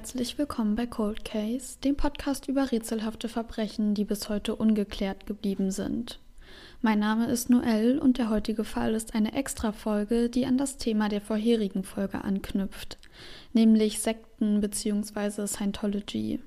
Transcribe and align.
herzlich 0.00 0.38
willkommen 0.38 0.76
bei 0.76 0.86
Cold 0.86 1.26
Case, 1.26 1.76
dem 1.84 1.94
Podcast 1.94 2.48
über 2.48 2.72
rätselhafte 2.72 3.28
Verbrechen, 3.28 3.92
die 3.92 4.06
bis 4.06 4.30
heute 4.30 4.56
ungeklärt 4.56 5.26
geblieben 5.26 5.70
sind. 5.70 6.20
Mein 6.80 7.00
Name 7.00 7.26
ist 7.26 7.50
Noel 7.50 7.98
und 7.98 8.16
der 8.16 8.30
heutige 8.30 8.64
Fall 8.64 8.94
ist 8.94 9.14
eine 9.14 9.34
Extra-Folge, 9.34 10.30
die 10.30 10.46
an 10.46 10.56
das 10.56 10.78
Thema 10.78 11.10
der 11.10 11.20
vorherigen 11.20 11.84
Folge 11.84 12.24
anknüpft, 12.24 12.96
nämlich 13.52 14.00
Sekten 14.00 14.62
bzw. 14.62 15.46
Scientology. 15.46 16.40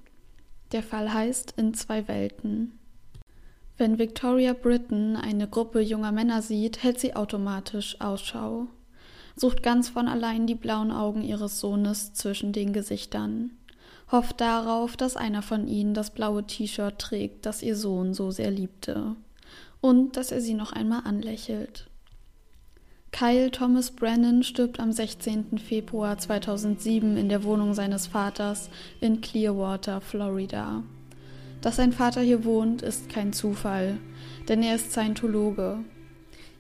Der 0.72 0.82
Fall 0.82 1.14
heißt 1.14 1.54
In 1.56 1.76
zwei 1.76 2.08
Welten. 2.08 2.80
Wenn 3.78 4.00
Victoria 4.00 4.54
Britton 4.54 5.16
eine 5.16 5.48
Gruppe 5.48 5.80
junger 5.80 6.12
Männer 6.12 6.42
sieht, 6.42 6.82
hält 6.82 7.00
sie 7.00 7.16
automatisch 7.16 8.02
Ausschau 8.02 8.68
sucht 9.36 9.64
ganz 9.64 9.90
von 9.90 10.08
allein 10.08 10.48
die 10.48 10.56
blauen 10.56 10.92
Augen 10.92 11.22
ihres 11.22 11.60
Sohnes 11.60 12.14
zwischen 12.14 12.54
den 12.54 12.74
Gesichtern, 12.74 13.52
hofft 14.12 14.42
darauf, 14.42 14.96
dass 14.96 15.18
einer 15.18 15.42
von 15.42 15.68
ihnen 15.68 15.94
das 15.94 16.12
blaue 16.12 16.46
T-Shirt 16.46 17.00
trägt, 17.00 17.46
das 17.46 17.64
ihr 17.64 17.76
Sohn 17.76 18.14
so 18.14 18.32
sehr 18.32 18.52
liebte, 18.52 19.16
und 19.82 20.18
dass 20.18 20.32
er 20.32 20.42
sie 20.42 20.54
noch 20.54 20.72
einmal 20.72 21.02
anlächelt. 21.06 21.88
Kyle 23.12 23.52
Thomas 23.52 23.92
Brennan 23.92 24.42
stirbt 24.42 24.80
am 24.80 24.92
16. 24.92 25.60
Februar 25.60 26.18
2007 26.18 27.16
in 27.16 27.30
der 27.30 27.44
Wohnung 27.44 27.76
seines 27.76 28.08
Vaters 28.08 28.72
in 29.02 29.22
Clearwater, 29.22 30.02
Florida. 30.02 30.82
Dass 31.62 31.76
sein 31.76 31.94
Vater 31.94 32.22
hier 32.22 32.44
wohnt, 32.44 32.82
ist 32.82 33.10
kein 33.10 33.32
Zufall, 33.32 34.00
denn 34.50 34.64
er 34.64 34.76
ist 34.76 34.92
Scientologe 34.92 35.80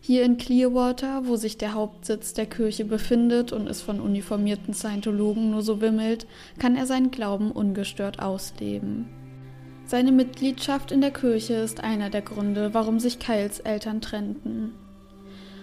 hier 0.05 0.25
in 0.25 0.37
Clearwater, 0.37 1.27
wo 1.27 1.37
sich 1.37 1.57
der 1.57 1.73
Hauptsitz 1.73 2.33
der 2.33 2.45
Kirche 2.45 2.83
befindet 2.83 3.53
und 3.53 3.69
es 3.69 3.81
von 3.81 4.01
uniformierten 4.01 4.73
Scientologen 4.73 5.49
nur 5.49 5.61
so 5.61 5.79
wimmelt, 5.79 6.27
kann 6.59 6.75
er 6.75 6.85
seinen 6.85 7.09
Glauben 7.09 7.51
ungestört 7.51 8.21
ausleben. 8.21 9.05
Seine 9.85 10.11
Mitgliedschaft 10.11 10.91
in 10.91 10.99
der 10.99 11.11
Kirche 11.11 11.53
ist 11.53 11.81
einer 11.81 12.09
der 12.09 12.21
Gründe, 12.21 12.73
warum 12.73 12.99
sich 12.99 13.17
Kyles 13.17 13.61
Eltern 13.61 14.01
trennten. 14.01 14.73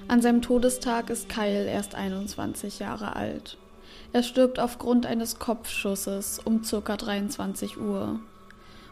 An 0.09 0.23
seinem 0.23 0.41
Todestag 0.41 1.11
ist 1.11 1.29
Kyle 1.29 1.67
erst 1.67 1.95
21 1.95 2.79
Jahre 2.79 3.17
alt. 3.17 3.59
Er 4.15 4.23
stirbt 4.23 4.59
aufgrund 4.59 5.05
eines 5.05 5.39
Kopfschusses 5.39 6.41
um 6.43 6.63
ca. 6.63 6.97
23 6.97 7.79
Uhr. 7.79 8.21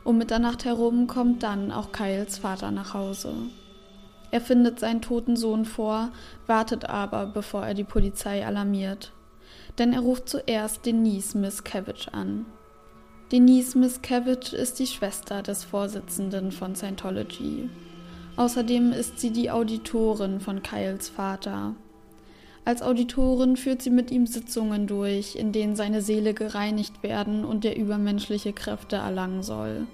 Um 0.05 0.19
Mitternacht 0.19 0.67
herum 0.67 1.07
kommt 1.07 1.43
dann 1.43 1.73
auch 1.73 1.91
Kyles 1.91 2.37
Vater 2.37 2.71
nach 2.71 2.93
Hause. 2.93 3.33
Er 4.31 4.41
findet 4.41 4.79
seinen 4.79 5.01
toten 5.01 5.37
Sohn 5.37 5.65
vor, 5.65 6.11
wartet 6.47 6.89
aber, 6.89 7.27
bevor 7.27 7.65
er 7.65 7.75
die 7.75 7.85
Polizei 7.85 8.45
alarmiert. 8.45 9.13
Denn 9.79 9.93
er 9.93 10.01
ruft 10.01 10.29
zuerst 10.29 10.85
Denise 10.85 11.37
Miscavige 11.37 12.13
an. 12.13 12.45
Denise 13.33 13.77
Miscavige 13.79 14.57
ist 14.57 14.79
die 14.79 14.87
Schwester 14.87 15.43
des 15.43 15.65
Vorsitzenden 15.65 16.53
von 16.53 16.75
Scientology. 16.75 17.69
Außerdem 18.37 18.93
ist 18.93 19.19
sie 19.19 19.31
die 19.31 19.51
Auditorin 19.51 20.41
von 20.41 20.63
Kyles 20.63 21.09
Vater. 21.09 21.75
Als 22.65 22.83
Auditorin 22.83 23.57
führt 23.57 23.83
sie 23.83 23.91
mit 23.91 24.11
ihm 24.11 24.27
Sitzungen 24.27 24.87
durch, 24.87 25.37
in 25.37 25.53
denen 25.53 25.75
seine 25.75 26.03
Seele 26.03 26.35
gereinigt 26.35 27.03
werden 27.03 27.45
und 27.45 27.65
er 27.65 27.77
übermenschliche 27.77 28.53
Kräfte 28.53 28.97
erlangen 28.97 29.43
soll. 29.43 29.87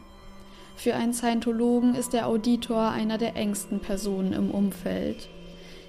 Für 0.77 0.95
einen 0.95 1.13
Scientologen 1.13 1.95
ist 1.95 2.13
der 2.13 2.27
Auditor 2.27 2.91
einer 2.91 3.19
der 3.19 3.37
engsten 3.37 3.81
Personen 3.81 4.33
im 4.33 4.51
Umfeld. 4.51 5.29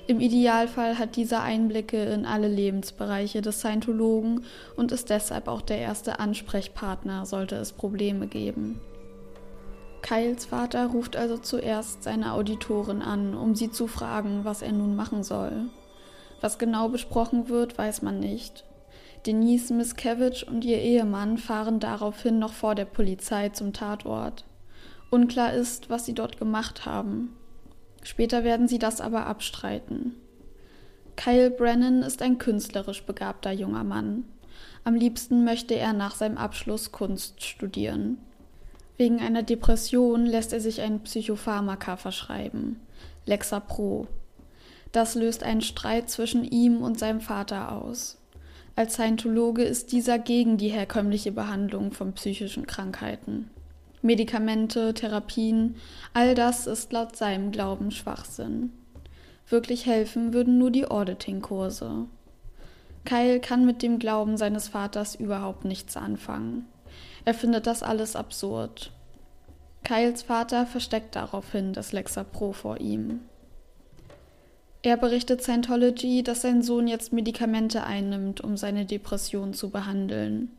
Im 0.07 0.19
Idealfall 0.19 0.99
hat 0.99 1.15
dieser 1.15 1.41
Einblicke 1.41 1.97
in 1.97 2.25
alle 2.25 2.47
Lebensbereiche 2.47 3.41
des 3.41 3.59
Scientologen 3.59 4.45
und 4.75 4.91
ist 4.91 5.09
deshalb 5.09 5.47
auch 5.47 5.63
der 5.63 5.79
erste 5.79 6.19
Ansprechpartner, 6.19 7.25
sollte 7.25 7.55
es 7.55 7.73
Probleme 7.73 8.27
geben. 8.27 8.79
Kyles 10.03 10.45
Vater 10.45 10.85
ruft 10.85 11.15
also 11.15 11.39
zuerst 11.39 12.03
seine 12.03 12.33
Auditorin 12.33 13.01
an, 13.01 13.35
um 13.35 13.55
sie 13.55 13.71
zu 13.71 13.87
fragen, 13.87 14.41
was 14.43 14.61
er 14.61 14.71
nun 14.71 14.95
machen 14.95 15.23
soll. 15.23 15.63
Was 16.39 16.59
genau 16.59 16.89
besprochen 16.89 17.49
wird, 17.49 17.79
weiß 17.79 18.03
man 18.03 18.19
nicht. 18.19 18.63
Denise 19.25 19.73
Miscavige 19.73 20.45
und 20.45 20.63
ihr 20.63 20.79
Ehemann 20.79 21.39
fahren 21.39 21.79
daraufhin 21.79 22.37
noch 22.37 22.53
vor 22.53 22.75
der 22.75 22.85
Polizei 22.85 23.49
zum 23.49 23.73
Tatort. 23.73 24.45
Unklar 25.09 25.53
ist, 25.53 25.89
was 25.89 26.05
sie 26.05 26.13
dort 26.13 26.37
gemacht 26.37 26.85
haben. 26.85 27.35
Später 28.03 28.43
werden 28.43 28.67
sie 28.67 28.79
das 28.79 29.01
aber 29.01 29.25
abstreiten. 29.25 30.15
Kyle 31.15 31.49
Brennan 31.49 32.03
ist 32.03 32.21
ein 32.21 32.37
künstlerisch 32.37 33.03
begabter 33.03 33.51
junger 33.51 33.83
Mann. 33.83 34.25
Am 34.83 34.95
liebsten 34.95 35.43
möchte 35.43 35.75
er 35.75 35.93
nach 35.93 36.15
seinem 36.15 36.37
Abschluss 36.37 36.91
Kunst 36.91 37.43
studieren. 37.43 38.17
Wegen 38.97 39.19
einer 39.19 39.43
Depression 39.43 40.25
lässt 40.25 40.53
er 40.53 40.61
sich 40.61 40.81
ein 40.81 41.01
Psychopharmaka 41.01 41.97
verschreiben, 41.97 42.79
Lexapro. 43.25 44.07
Das 44.91 45.15
löst 45.15 45.43
einen 45.43 45.61
Streit 45.61 46.09
zwischen 46.09 46.45
ihm 46.45 46.81
und 46.81 46.99
seinem 46.99 47.19
Vater 47.19 47.71
aus. 47.73 48.17
Als 48.77 48.93
Scientologe 48.93 49.63
ist 49.63 49.91
dieser 49.91 50.19
gegen 50.19 50.57
die 50.57 50.69
herkömmliche 50.69 51.31
Behandlung 51.31 51.91
von 51.91 52.13
psychischen 52.13 52.67
Krankheiten. 52.67 53.49
Medikamente, 54.05 54.93
Therapien, 54.93 55.77
all 56.13 56.35
das 56.35 56.67
ist 56.67 56.93
laut 56.93 57.15
seinem 57.15 57.51
Glauben 57.51 57.89
Schwachsinn. 57.89 58.71
Wirklich 59.49 59.87
helfen 59.87 60.31
würden 60.31 60.59
nur 60.59 60.69
die 60.69 60.85
Auditing-Kurse. 60.85 62.05
Kyle 63.03 63.39
kann 63.39 63.65
mit 63.65 63.81
dem 63.81 63.97
Glauben 63.97 64.37
seines 64.37 64.67
Vaters 64.67 65.15
überhaupt 65.15 65.65
nichts 65.65 65.97
anfangen. 65.97 66.67
Er 67.25 67.33
findet 67.33 67.65
das 67.65 67.81
alles 67.81 68.15
absurd. 68.15 68.91
Kyles 69.83 70.21
Vater 70.21 70.67
versteckt 70.67 71.15
daraufhin 71.15 71.73
das 71.73 71.91
Lexapro 71.91 72.53
vor 72.53 72.79
ihm. 72.79 73.21
Er 74.83 74.97
berichtet 74.97 75.41
Scientology, 75.41 76.21
dass 76.21 76.43
sein 76.43 76.61
Sohn 76.61 76.87
jetzt 76.87 77.11
Medikamente 77.11 77.83
einnimmt, 77.83 78.39
um 78.39 78.55
seine 78.55 78.85
Depression 78.85 79.55
zu 79.55 79.71
behandeln. 79.71 80.51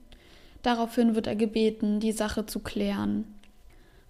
Daraufhin 0.65 1.15
wird 1.15 1.29
er 1.29 1.37
gebeten, 1.37 2.01
die 2.01 2.11
Sache 2.11 2.45
zu 2.45 2.59
klären. 2.59 3.36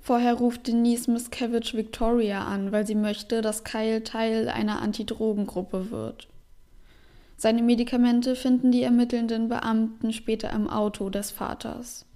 Vorher 0.07 0.35
ruft 0.35 0.69
Denise 0.69 1.11
Miscavige 1.11 1.73
Victoria 1.77 2.45
an, 2.45 2.71
weil 2.71 2.87
sie 2.87 2.95
möchte, 2.95 3.43
dass 3.43 3.65
Kyle 3.65 4.05
Teil 4.05 4.49
einer 4.49 4.81
Antidrogengruppe 4.81 5.91
wird. 5.91 6.29
Seine 7.37 7.61
Medikamente 7.61 8.37
finden 8.37 8.71
die 8.71 8.85
ermittelnden 8.85 9.49
Beamten 9.49 10.13
später 10.13 10.53
im 10.53 10.71
Auto 10.71 11.11
des 11.11 11.33
Vaters. 11.33 12.07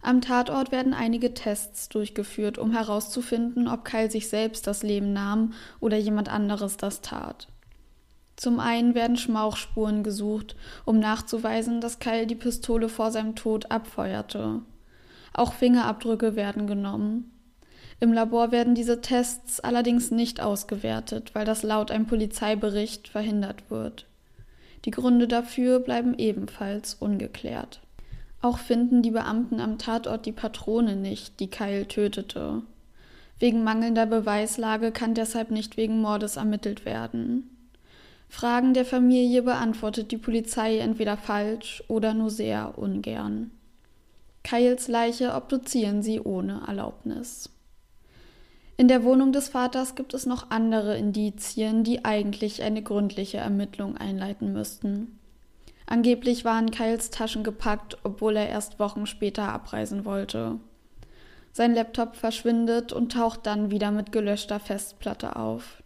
Am 0.00 0.20
Tatort 0.20 0.70
werden 0.70 0.94
einige 0.94 1.34
Tests 1.34 1.88
durchgeführt, 1.88 2.56
um 2.56 2.70
herauszufinden, 2.70 3.66
ob 3.66 3.84
Kyle 3.84 4.08
sich 4.08 4.28
selbst 4.28 4.68
das 4.68 4.84
Leben 4.84 5.12
nahm 5.12 5.54
oder 5.80 5.96
jemand 5.96 6.28
anderes 6.28 6.76
das 6.76 7.00
tat. 7.00 7.48
Zum 8.36 8.60
einen 8.60 8.94
werden 8.94 9.16
Schmauchspuren 9.16 10.04
gesucht, 10.04 10.54
um 10.84 11.00
nachzuweisen, 11.00 11.80
dass 11.80 11.98
Kyle 11.98 12.28
die 12.28 12.36
Pistole 12.36 12.88
vor 12.88 13.10
seinem 13.10 13.34
Tod 13.34 13.72
abfeuerte. 13.72 14.60
Auch 15.32 15.52
Fingerabdrücke 15.52 16.36
werden 16.36 16.66
genommen. 16.66 17.32
Im 18.00 18.12
Labor 18.12 18.50
werden 18.50 18.74
diese 18.74 19.00
Tests 19.00 19.60
allerdings 19.60 20.10
nicht 20.10 20.40
ausgewertet, 20.40 21.34
weil 21.34 21.44
das 21.44 21.62
laut 21.62 21.90
einem 21.90 22.06
Polizeibericht 22.06 23.08
verhindert 23.08 23.70
wird. 23.70 24.06
Die 24.86 24.90
Gründe 24.90 25.28
dafür 25.28 25.80
bleiben 25.80 26.14
ebenfalls 26.16 26.94
ungeklärt. 26.94 27.80
Auch 28.40 28.58
finden 28.58 29.02
die 29.02 29.10
Beamten 29.10 29.60
am 29.60 29.76
Tatort 29.76 30.24
die 30.24 30.32
Patrone 30.32 30.96
nicht, 30.96 31.40
die 31.40 31.50
Kyle 31.50 31.86
tötete. 31.86 32.62
Wegen 33.38 33.62
mangelnder 33.64 34.06
Beweislage 34.06 34.92
kann 34.92 35.14
deshalb 35.14 35.50
nicht 35.50 35.76
wegen 35.76 36.00
Mordes 36.00 36.36
ermittelt 36.36 36.86
werden. 36.86 37.56
Fragen 38.30 38.72
der 38.72 38.84
Familie 38.84 39.42
beantwortet 39.42 40.10
die 40.10 40.18
Polizei 40.18 40.78
entweder 40.78 41.16
falsch 41.16 41.82
oder 41.88 42.14
nur 42.14 42.30
sehr 42.30 42.78
ungern. 42.78 43.50
Kyles 44.42 44.88
Leiche 44.88 45.34
obduzieren 45.34 46.02
sie 46.02 46.20
ohne 46.20 46.62
Erlaubnis. 46.66 47.50
In 48.76 48.88
der 48.88 49.04
Wohnung 49.04 49.32
des 49.32 49.50
Vaters 49.50 49.94
gibt 49.94 50.14
es 50.14 50.24
noch 50.24 50.50
andere 50.50 50.96
Indizien, 50.96 51.84
die 51.84 52.04
eigentlich 52.04 52.62
eine 52.62 52.82
gründliche 52.82 53.36
Ermittlung 53.36 53.96
einleiten 53.98 54.54
müssten. 54.54 55.18
Angeblich 55.84 56.44
waren 56.44 56.70
Kyles 56.70 57.10
Taschen 57.10 57.44
gepackt, 57.44 57.98
obwohl 58.04 58.36
er 58.36 58.48
erst 58.48 58.78
Wochen 58.78 59.06
später 59.06 59.52
abreisen 59.52 60.04
wollte. 60.04 60.60
Sein 61.52 61.74
Laptop 61.74 62.16
verschwindet 62.16 62.92
und 62.92 63.12
taucht 63.12 63.44
dann 63.44 63.70
wieder 63.70 63.90
mit 63.90 64.12
gelöschter 64.12 64.60
Festplatte 64.60 65.36
auf. 65.36 65.82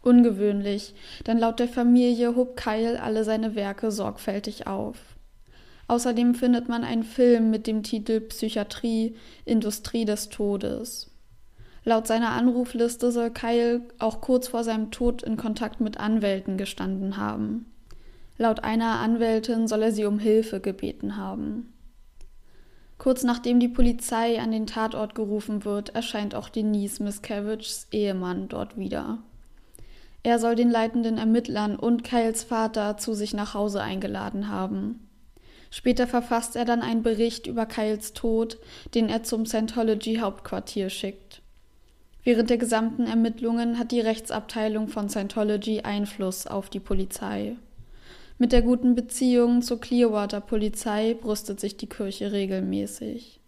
Ungewöhnlich, 0.00 0.94
denn 1.26 1.38
laut 1.38 1.60
der 1.60 1.68
Familie 1.68 2.34
hob 2.34 2.56
Kyle 2.56 3.02
alle 3.02 3.22
seine 3.24 3.54
Werke 3.54 3.90
sorgfältig 3.90 4.66
auf. 4.66 4.96
Außerdem 5.88 6.34
findet 6.34 6.68
man 6.68 6.84
einen 6.84 7.02
Film 7.02 7.50
mit 7.50 7.66
dem 7.66 7.82
Titel 7.82 8.20
Psychiatrie, 8.20 9.16
Industrie 9.46 10.04
des 10.04 10.28
Todes. 10.28 11.10
Laut 11.82 12.06
seiner 12.06 12.32
Anrufliste 12.32 13.10
soll 13.10 13.30
Kyle 13.30 13.80
auch 13.98 14.20
kurz 14.20 14.48
vor 14.48 14.62
seinem 14.62 14.90
Tod 14.90 15.22
in 15.22 15.38
Kontakt 15.38 15.80
mit 15.80 15.98
Anwälten 15.98 16.58
gestanden 16.58 17.16
haben. 17.16 17.64
Laut 18.36 18.62
einer 18.62 19.00
Anwältin 19.00 19.66
soll 19.66 19.82
er 19.82 19.92
sie 19.92 20.04
um 20.04 20.18
Hilfe 20.18 20.60
gebeten 20.60 21.16
haben. 21.16 21.72
Kurz 22.98 23.22
nachdem 23.22 23.58
die 23.58 23.68
Polizei 23.68 24.40
an 24.40 24.52
den 24.52 24.66
Tatort 24.66 25.14
gerufen 25.14 25.64
wird, 25.64 25.94
erscheint 25.94 26.34
auch 26.34 26.50
Denise 26.50 27.02
Miscavige's 27.02 27.86
Ehemann 27.90 28.48
dort 28.48 28.76
wieder. 28.76 29.18
Er 30.22 30.38
soll 30.38 30.56
den 30.56 30.70
leitenden 30.70 31.16
Ermittlern 31.16 31.76
und 31.76 32.04
Kyles 32.04 32.44
Vater 32.44 32.98
zu 32.98 33.14
sich 33.14 33.32
nach 33.32 33.54
Hause 33.54 33.80
eingeladen 33.80 34.48
haben. 34.48 35.07
Später 35.70 36.06
verfasst 36.06 36.56
er 36.56 36.64
dann 36.64 36.82
einen 36.82 37.02
Bericht 37.02 37.46
über 37.46 37.66
Kyles 37.66 38.14
Tod, 38.14 38.58
den 38.94 39.08
er 39.08 39.22
zum 39.22 39.44
Scientology 39.44 40.16
Hauptquartier 40.16 40.88
schickt. 40.88 41.42
Während 42.24 42.50
der 42.50 42.58
gesamten 42.58 43.06
Ermittlungen 43.06 43.78
hat 43.78 43.92
die 43.92 44.00
Rechtsabteilung 44.00 44.88
von 44.88 45.08
Scientology 45.08 45.80
Einfluss 45.80 46.46
auf 46.46 46.68
die 46.68 46.80
Polizei. 46.80 47.56
Mit 48.38 48.52
der 48.52 48.62
guten 48.62 48.94
Beziehung 48.94 49.62
zur 49.62 49.80
Clearwater 49.80 50.40
Polizei 50.40 51.14
brüstet 51.14 51.58
sich 51.58 51.76
die 51.76 51.88
Kirche 51.88 52.32
regelmäßig. 52.32 53.40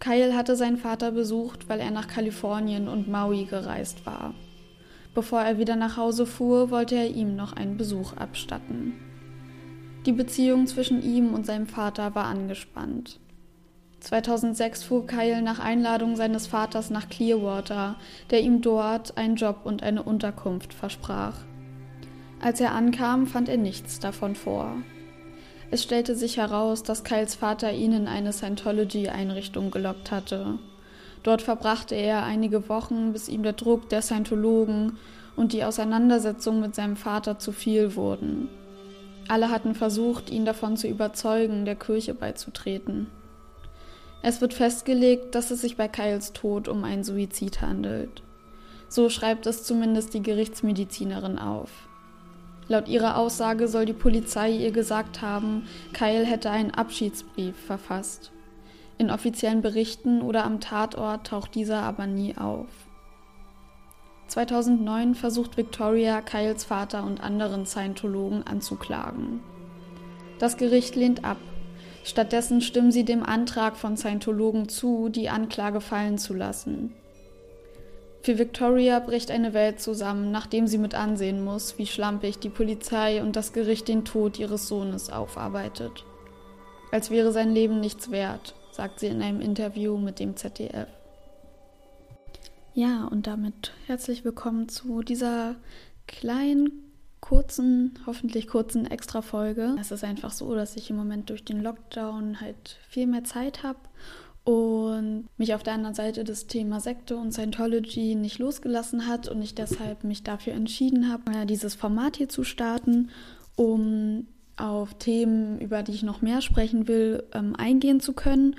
Kyle 0.00 0.36
hatte 0.36 0.54
seinen 0.54 0.76
Vater 0.76 1.10
besucht, 1.10 1.68
weil 1.68 1.80
er 1.80 1.90
nach 1.90 2.06
Kalifornien 2.08 2.88
und 2.88 3.08
Maui 3.08 3.44
gereist 3.44 4.06
war. 4.06 4.34
Bevor 5.14 5.40
er 5.40 5.58
wieder 5.58 5.74
nach 5.74 5.96
Hause 5.96 6.24
fuhr, 6.24 6.70
wollte 6.70 6.94
er 6.94 7.10
ihm 7.10 7.34
noch 7.34 7.52
einen 7.52 7.76
Besuch 7.76 8.12
abstatten. 8.12 9.07
Die 10.06 10.12
Beziehung 10.12 10.66
zwischen 10.66 11.02
ihm 11.02 11.34
und 11.34 11.44
seinem 11.44 11.66
Vater 11.66 12.14
war 12.14 12.26
angespannt. 12.26 13.18
2006 14.00 14.84
fuhr 14.84 15.06
Kyle 15.06 15.42
nach 15.42 15.58
Einladung 15.58 16.14
seines 16.14 16.46
Vaters 16.46 16.88
nach 16.90 17.08
Clearwater, 17.08 17.96
der 18.30 18.40
ihm 18.42 18.60
dort 18.62 19.18
einen 19.18 19.36
Job 19.36 19.60
und 19.64 19.82
eine 19.82 20.02
Unterkunft 20.02 20.72
versprach. 20.72 21.34
Als 22.40 22.60
er 22.60 22.72
ankam, 22.72 23.26
fand 23.26 23.48
er 23.48 23.56
nichts 23.56 23.98
davon 23.98 24.36
vor. 24.36 24.76
Es 25.70 25.82
stellte 25.82 26.14
sich 26.14 26.36
heraus, 26.36 26.82
dass 26.82 27.04
Kyles 27.04 27.34
Vater 27.34 27.72
ihn 27.72 27.92
in 27.92 28.06
eine 28.06 28.32
Scientology-Einrichtung 28.32 29.70
gelockt 29.70 30.12
hatte. 30.12 30.58
Dort 31.24 31.42
verbrachte 31.42 31.96
er 31.96 32.22
einige 32.22 32.68
Wochen, 32.68 33.12
bis 33.12 33.28
ihm 33.28 33.42
der 33.42 33.52
Druck 33.52 33.88
der 33.88 34.00
Scientologen 34.00 34.96
und 35.36 35.52
die 35.52 35.64
Auseinandersetzung 35.64 36.60
mit 36.60 36.74
seinem 36.74 36.96
Vater 36.96 37.38
zu 37.38 37.52
viel 37.52 37.96
wurden. 37.96 38.48
Alle 39.28 39.50
hatten 39.50 39.74
versucht, 39.74 40.30
ihn 40.30 40.46
davon 40.46 40.76
zu 40.76 40.88
überzeugen, 40.88 41.66
der 41.66 41.76
Kirche 41.76 42.14
beizutreten. 42.14 43.08
Es 44.22 44.40
wird 44.40 44.54
festgelegt, 44.54 45.34
dass 45.34 45.50
es 45.50 45.60
sich 45.60 45.76
bei 45.76 45.86
Kyles 45.86 46.32
Tod 46.32 46.66
um 46.66 46.82
einen 46.82 47.04
Suizid 47.04 47.60
handelt. 47.60 48.22
So 48.88 49.10
schreibt 49.10 49.46
es 49.46 49.64
zumindest 49.64 50.14
die 50.14 50.22
Gerichtsmedizinerin 50.22 51.38
auf. 51.38 51.70
Laut 52.68 52.88
ihrer 52.88 53.16
Aussage 53.16 53.68
soll 53.68 53.84
die 53.84 53.92
Polizei 53.92 54.50
ihr 54.50 54.72
gesagt 54.72 55.22
haben, 55.22 55.66
Kyle 55.92 56.24
hätte 56.24 56.50
einen 56.50 56.70
Abschiedsbrief 56.70 57.56
verfasst. 57.56 58.32
In 58.96 59.10
offiziellen 59.10 59.62
Berichten 59.62 60.22
oder 60.22 60.44
am 60.44 60.60
Tatort 60.60 61.28
taucht 61.28 61.54
dieser 61.54 61.82
aber 61.82 62.06
nie 62.06 62.36
auf. 62.36 62.66
2009 64.28 65.14
versucht 65.14 65.56
Victoria, 65.56 66.20
Kyles 66.20 66.64
Vater 66.64 67.04
und 67.04 67.22
anderen 67.22 67.66
Scientologen 67.66 68.46
anzuklagen. 68.46 69.40
Das 70.38 70.56
Gericht 70.56 70.94
lehnt 70.94 71.24
ab. 71.24 71.38
Stattdessen 72.04 72.60
stimmen 72.60 72.92
sie 72.92 73.04
dem 73.04 73.22
Antrag 73.22 73.76
von 73.76 73.96
Scientologen 73.96 74.68
zu, 74.68 75.08
die 75.08 75.28
Anklage 75.28 75.80
fallen 75.80 76.18
zu 76.18 76.34
lassen. 76.34 76.94
Für 78.22 78.38
Victoria 78.38 79.00
bricht 79.00 79.30
eine 79.30 79.54
Welt 79.54 79.80
zusammen, 79.80 80.30
nachdem 80.30 80.66
sie 80.66 80.78
mit 80.78 80.94
ansehen 80.94 81.42
muss, 81.42 81.78
wie 81.78 81.86
schlampig 81.86 82.38
die 82.38 82.50
Polizei 82.50 83.22
und 83.22 83.36
das 83.36 83.52
Gericht 83.52 83.88
den 83.88 84.04
Tod 84.04 84.38
ihres 84.38 84.68
Sohnes 84.68 85.10
aufarbeitet. 85.10 86.04
Als 86.90 87.10
wäre 87.10 87.32
sein 87.32 87.52
Leben 87.52 87.80
nichts 87.80 88.10
wert, 88.10 88.54
sagt 88.70 89.00
sie 89.00 89.06
in 89.06 89.22
einem 89.22 89.40
Interview 89.40 89.96
mit 89.96 90.18
dem 90.18 90.36
ZDF. 90.36 90.88
Ja, 92.78 93.08
und 93.08 93.26
damit 93.26 93.72
herzlich 93.88 94.24
willkommen 94.24 94.68
zu 94.68 95.02
dieser 95.02 95.56
kleinen, 96.06 96.70
kurzen, 97.18 97.98
hoffentlich 98.06 98.46
kurzen 98.46 98.86
Extra-Folge. 98.86 99.74
Es 99.80 99.90
ist 99.90 100.04
einfach 100.04 100.30
so, 100.30 100.54
dass 100.54 100.76
ich 100.76 100.88
im 100.88 100.94
Moment 100.94 101.28
durch 101.28 101.44
den 101.44 101.60
Lockdown 101.60 102.40
halt 102.40 102.78
viel 102.88 103.08
mehr 103.08 103.24
Zeit 103.24 103.64
habe 103.64 103.80
und 104.44 105.26
mich 105.36 105.54
auf 105.54 105.64
der 105.64 105.72
anderen 105.72 105.96
Seite 105.96 106.22
das 106.22 106.46
Thema 106.46 106.78
Sekte 106.78 107.16
und 107.16 107.32
Scientology 107.32 108.14
nicht 108.14 108.38
losgelassen 108.38 109.08
hat 109.08 109.26
und 109.26 109.42
ich 109.42 109.56
deshalb 109.56 110.04
mich 110.04 110.22
dafür 110.22 110.52
entschieden 110.52 111.10
habe, 111.10 111.46
dieses 111.46 111.74
Format 111.74 112.16
hier 112.16 112.28
zu 112.28 112.44
starten, 112.44 113.10
um 113.56 114.28
auf 114.56 114.94
Themen, 114.94 115.60
über 115.60 115.82
die 115.82 115.94
ich 115.94 116.04
noch 116.04 116.22
mehr 116.22 116.42
sprechen 116.42 116.86
will, 116.86 117.24
ähm, 117.32 117.56
eingehen 117.56 117.98
zu 117.98 118.12
können 118.12 118.54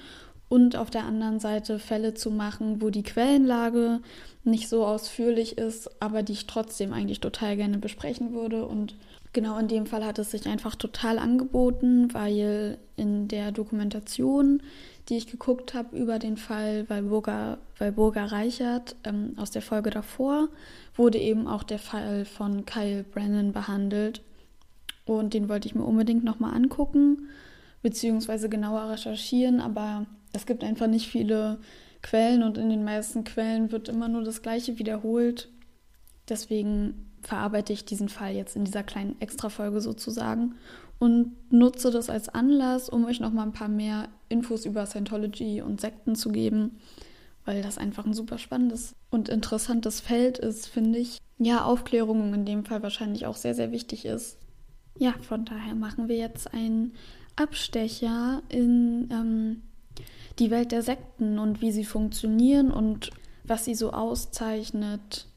und 0.49 0.75
auf 0.75 0.89
der 0.89 1.05
anderen 1.05 1.39
Seite 1.39 1.79
Fälle 1.79 2.15
zu 2.15 2.31
machen, 2.31 2.81
wo 2.81 2.89
die 2.89 3.03
Quellenlage 3.03 4.01
nicht 4.43 4.67
so 4.67 4.85
ausführlich 4.85 5.57
ist, 5.57 6.01
aber 6.01 6.23
die 6.23 6.33
ich 6.33 6.47
trotzdem 6.47 6.91
eigentlich 6.91 7.19
total 7.19 7.55
gerne 7.55 7.77
besprechen 7.77 8.33
würde 8.33 8.65
und 8.65 8.95
Genau 9.31 9.59
in 9.59 9.67
dem 9.67 9.85
Fall 9.85 10.03
hat 10.03 10.17
es 10.17 10.31
sich 10.31 10.47
einfach 10.47 10.75
total 10.75 11.19
angeboten, 11.19 12.13
weil 12.13 12.79
in 12.95 13.27
der 13.27 13.51
Dokumentation, 13.51 14.63
die 15.07 15.17
ich 15.17 15.27
geguckt 15.27 15.75
habe 15.75 15.95
über 15.95 16.17
den 16.17 16.35
Fall 16.35 16.89
Walburga, 16.89 17.59
Walburga 17.77 18.25
Reichert 18.25 18.95
ähm, 19.03 19.33
aus 19.37 19.51
der 19.51 19.61
Folge 19.61 19.91
davor, 19.91 20.49
wurde 20.95 21.19
eben 21.19 21.47
auch 21.47 21.61
der 21.61 21.77
Fall 21.77 22.25
von 22.25 22.65
Kyle 22.65 23.03
Brennan 23.03 23.53
behandelt. 23.53 24.23
Und 25.05 25.35
den 25.35 25.47
wollte 25.47 25.67
ich 25.67 25.75
mir 25.75 25.83
unbedingt 25.83 26.23
nochmal 26.23 26.55
angucken, 26.55 27.29
beziehungsweise 27.83 28.49
genauer 28.49 28.89
recherchieren, 28.89 29.61
aber 29.61 30.07
es 30.33 30.45
gibt 30.45 30.63
einfach 30.63 30.87
nicht 30.87 31.07
viele 31.07 31.59
Quellen 32.01 32.43
und 32.43 32.57
in 32.57 32.69
den 32.69 32.83
meisten 32.83 33.23
Quellen 33.23 33.71
wird 33.71 33.89
immer 33.89 34.07
nur 34.07 34.23
das 34.23 34.41
Gleiche 34.41 34.79
wiederholt. 34.79 35.49
Deswegen 36.27 37.09
verarbeite 37.21 37.73
ich 37.73 37.85
diesen 37.85 38.09
Fall 38.09 38.33
jetzt 38.33 38.55
in 38.55 38.63
dieser 38.63 38.83
kleinen 38.83 39.19
Extra-Folge 39.19 39.81
sozusagen 39.81 40.55
und 40.99 41.35
nutze 41.51 41.91
das 41.91 42.09
als 42.09 42.29
Anlass, 42.29 42.89
um 42.89 43.05
euch 43.05 43.19
noch 43.19 43.31
mal 43.31 43.43
ein 43.43 43.53
paar 43.53 43.69
mehr 43.69 44.09
Infos 44.27 44.65
über 44.65 44.85
Scientology 44.85 45.61
und 45.61 45.81
Sekten 45.81 46.15
zu 46.15 46.29
geben, 46.29 46.77
weil 47.45 47.61
das 47.61 47.77
einfach 47.77 48.05
ein 48.05 48.13
super 48.13 48.37
spannendes 48.37 48.95
und 49.09 49.29
interessantes 49.29 50.01
Feld 50.01 50.37
ist, 50.37 50.67
finde 50.67 50.99
ich. 50.99 51.17
Ja, 51.37 51.63
Aufklärung 51.63 52.33
in 52.33 52.45
dem 52.45 52.65
Fall 52.65 52.83
wahrscheinlich 52.83 53.25
auch 53.25 53.37
sehr, 53.37 53.55
sehr 53.55 53.71
wichtig 53.71 54.05
ist. 54.05 54.37
Ja, 54.97 55.13
von 55.21 55.45
daher 55.45 55.75
machen 55.75 56.09
wir 56.09 56.17
jetzt 56.17 56.53
einen 56.53 56.93
Abstecher 57.37 58.43
in 58.49 59.07
ähm, 59.11 59.61
die 60.39 60.51
Welt 60.51 60.71
der 60.71 60.81
Sekten 60.81 61.37
und 61.39 61.61
wie 61.61 61.71
sie 61.71 61.85
funktionieren 61.85 62.71
und 62.71 63.11
was 63.43 63.65
sie 63.65 63.75
so 63.75 63.91
auszeichnet 63.91 65.27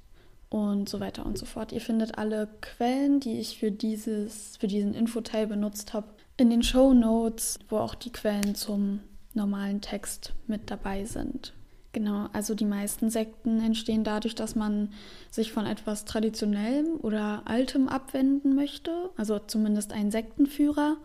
und 0.48 0.88
so 0.88 1.00
weiter 1.00 1.24
und 1.26 1.38
so 1.38 1.46
fort. 1.46 1.72
Ihr 1.72 1.80
findet 1.80 2.18
alle 2.18 2.48
Quellen, 2.60 3.20
die 3.20 3.38
ich 3.38 3.58
für, 3.58 3.70
dieses, 3.70 4.56
für 4.58 4.66
diesen 4.66 4.94
Infoteil 4.94 5.46
benutzt 5.46 5.92
habe, 5.94 6.08
in 6.36 6.50
den 6.50 6.62
Show 6.62 6.92
Notes, 6.92 7.58
wo 7.68 7.78
auch 7.78 7.94
die 7.94 8.12
Quellen 8.12 8.54
zum 8.54 9.00
normalen 9.34 9.80
Text 9.80 10.34
mit 10.46 10.70
dabei 10.70 11.04
sind. 11.04 11.54
Genau, 11.92 12.28
also 12.32 12.54
die 12.54 12.64
meisten 12.64 13.10
Sekten 13.10 13.60
entstehen 13.60 14.02
dadurch, 14.02 14.34
dass 14.34 14.54
man 14.54 14.90
sich 15.30 15.52
von 15.52 15.66
etwas 15.66 16.06
Traditionellem 16.06 16.98
oder 17.02 17.42
Altem 17.44 17.88
abwenden 17.88 18.54
möchte, 18.54 19.10
also 19.16 19.38
zumindest 19.38 19.92
ein 19.92 20.10
Sektenführer, 20.10 20.96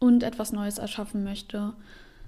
und 0.00 0.22
etwas 0.22 0.50
Neues 0.50 0.78
erschaffen 0.78 1.22
möchte. 1.22 1.74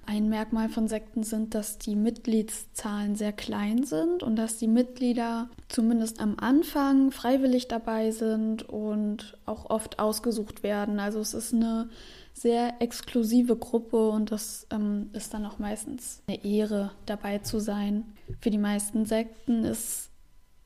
Ein 0.05 0.29
Merkmal 0.29 0.69
von 0.69 0.89
Sekten 0.89 1.23
sind, 1.23 1.55
dass 1.55 1.79
die 1.79 1.95
Mitgliedszahlen 1.95 3.15
sehr 3.15 3.33
klein 3.33 3.85
sind 3.85 4.23
und 4.23 4.37
dass 4.37 4.57
die 4.57 4.67
Mitglieder 4.67 5.49
zumindest 5.69 6.21
am 6.21 6.37
Anfang 6.39 7.13
freiwillig 7.13 7.69
dabei 7.69 8.11
sind 8.11 8.69
und 8.69 9.39
auch 9.47 9.71
oft 9.71 10.01
ausgesucht 10.01 10.63
werden. 10.65 10.99
Also 10.99 11.21
es 11.21 11.35
ist 11.35 11.55
eine 11.55 11.89
sehr 12.35 12.81
exklusive 12.81 13.57
Gruppe 13.57 14.09
und 14.09 14.33
das 14.33 14.67
ähm, 14.71 15.11
ist 15.13 15.35
dann 15.35 15.47
auch 15.47 15.59
meistens 15.59 16.23
eine 16.27 16.45
Ehre, 16.45 16.91
dabei 17.07 17.39
zu 17.39 17.61
sein. 17.61 18.05
Für 18.41 18.51
die 18.51 18.59
meisten 18.59 19.07
Sekten 19.07 19.65
ist 19.65 20.11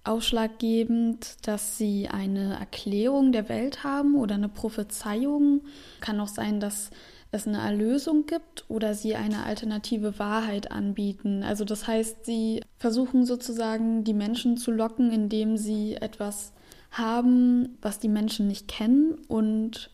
ausschlaggebend, 0.04 1.46
dass 1.46 1.76
sie 1.76 2.08
eine 2.08 2.54
Erklärung 2.54 3.32
der 3.32 3.48
Welt 3.48 3.84
haben 3.84 4.14
oder 4.14 4.36
eine 4.36 4.48
Prophezeiung. 4.48 5.62
Kann 6.00 6.20
auch 6.20 6.28
sein, 6.28 6.60
dass 6.60 6.90
es 7.36 7.46
eine 7.46 7.58
Erlösung 7.58 8.26
gibt 8.26 8.64
oder 8.68 8.94
sie 8.94 9.14
eine 9.14 9.44
alternative 9.44 10.18
Wahrheit 10.18 10.72
anbieten. 10.72 11.42
Also 11.42 11.64
das 11.64 11.86
heißt, 11.86 12.24
sie 12.24 12.62
versuchen 12.78 13.24
sozusagen 13.24 14.04
die 14.04 14.14
Menschen 14.14 14.56
zu 14.56 14.72
locken, 14.72 15.12
indem 15.12 15.56
sie 15.56 15.94
etwas 15.94 16.52
haben, 16.90 17.76
was 17.82 17.98
die 17.98 18.08
Menschen 18.08 18.48
nicht 18.48 18.68
kennen 18.68 19.18
und 19.28 19.90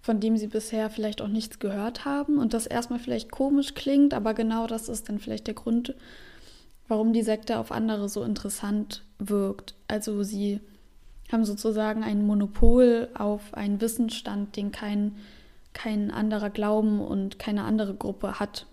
von 0.00 0.20
dem 0.20 0.36
sie 0.36 0.48
bisher 0.48 0.90
vielleicht 0.90 1.22
auch 1.22 1.28
nichts 1.28 1.58
gehört 1.58 2.04
haben 2.04 2.38
und 2.38 2.52
das 2.52 2.66
erstmal 2.66 2.98
vielleicht 2.98 3.30
komisch 3.30 3.74
klingt, 3.74 4.12
aber 4.12 4.34
genau 4.34 4.66
das 4.66 4.90
ist 4.90 5.08
dann 5.08 5.18
vielleicht 5.18 5.46
der 5.46 5.54
Grund, 5.54 5.94
warum 6.88 7.14
die 7.14 7.22
Sekte 7.22 7.58
auf 7.58 7.72
andere 7.72 8.10
so 8.10 8.22
interessant 8.22 9.02
wirkt. 9.18 9.74
Also 9.88 10.22
sie 10.22 10.60
haben 11.32 11.46
sozusagen 11.46 12.02
ein 12.02 12.26
Monopol 12.26 13.08
auf 13.14 13.54
einen 13.54 13.80
Wissensstand, 13.80 14.56
den 14.56 14.72
kein, 14.72 15.16
kein 15.74 16.10
anderer 16.10 16.50
Glauben 16.50 17.00
und 17.00 17.38
keine 17.38 17.64
andere 17.64 17.94
Gruppe 17.94 18.40
hat. 18.40 18.66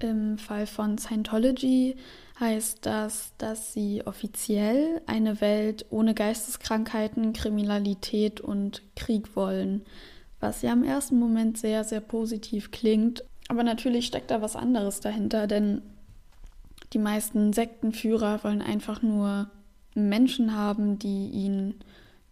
Im 0.00 0.38
Fall 0.38 0.66
von 0.66 0.98
Scientology 0.98 1.96
heißt 2.38 2.86
das, 2.86 3.32
dass 3.38 3.72
sie 3.72 4.06
offiziell 4.06 5.00
eine 5.06 5.40
Welt 5.40 5.86
ohne 5.90 6.14
Geisteskrankheiten, 6.14 7.32
Kriminalität 7.32 8.40
und 8.40 8.82
Krieg 8.94 9.34
wollen, 9.34 9.82
was 10.38 10.62
ja 10.62 10.72
im 10.72 10.84
ersten 10.84 11.18
Moment 11.18 11.58
sehr, 11.58 11.82
sehr 11.82 12.00
positiv 12.00 12.70
klingt. 12.70 13.24
Aber 13.48 13.64
natürlich 13.64 14.06
steckt 14.06 14.30
da 14.30 14.40
was 14.40 14.54
anderes 14.54 15.00
dahinter, 15.00 15.46
denn 15.46 15.82
die 16.92 16.98
meisten 16.98 17.52
Sektenführer 17.52 18.44
wollen 18.44 18.62
einfach 18.62 19.02
nur 19.02 19.50
Menschen 19.94 20.54
haben, 20.54 20.98
die 20.98 21.28
ihnen 21.30 21.74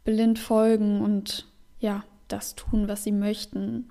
blind 0.05 0.39
folgen 0.39 1.01
und 1.01 1.47
ja, 1.81 2.05
das 2.29 2.55
tun, 2.55 2.89
was 2.89 3.05
sie 3.05 3.13
möchten. 3.13 3.89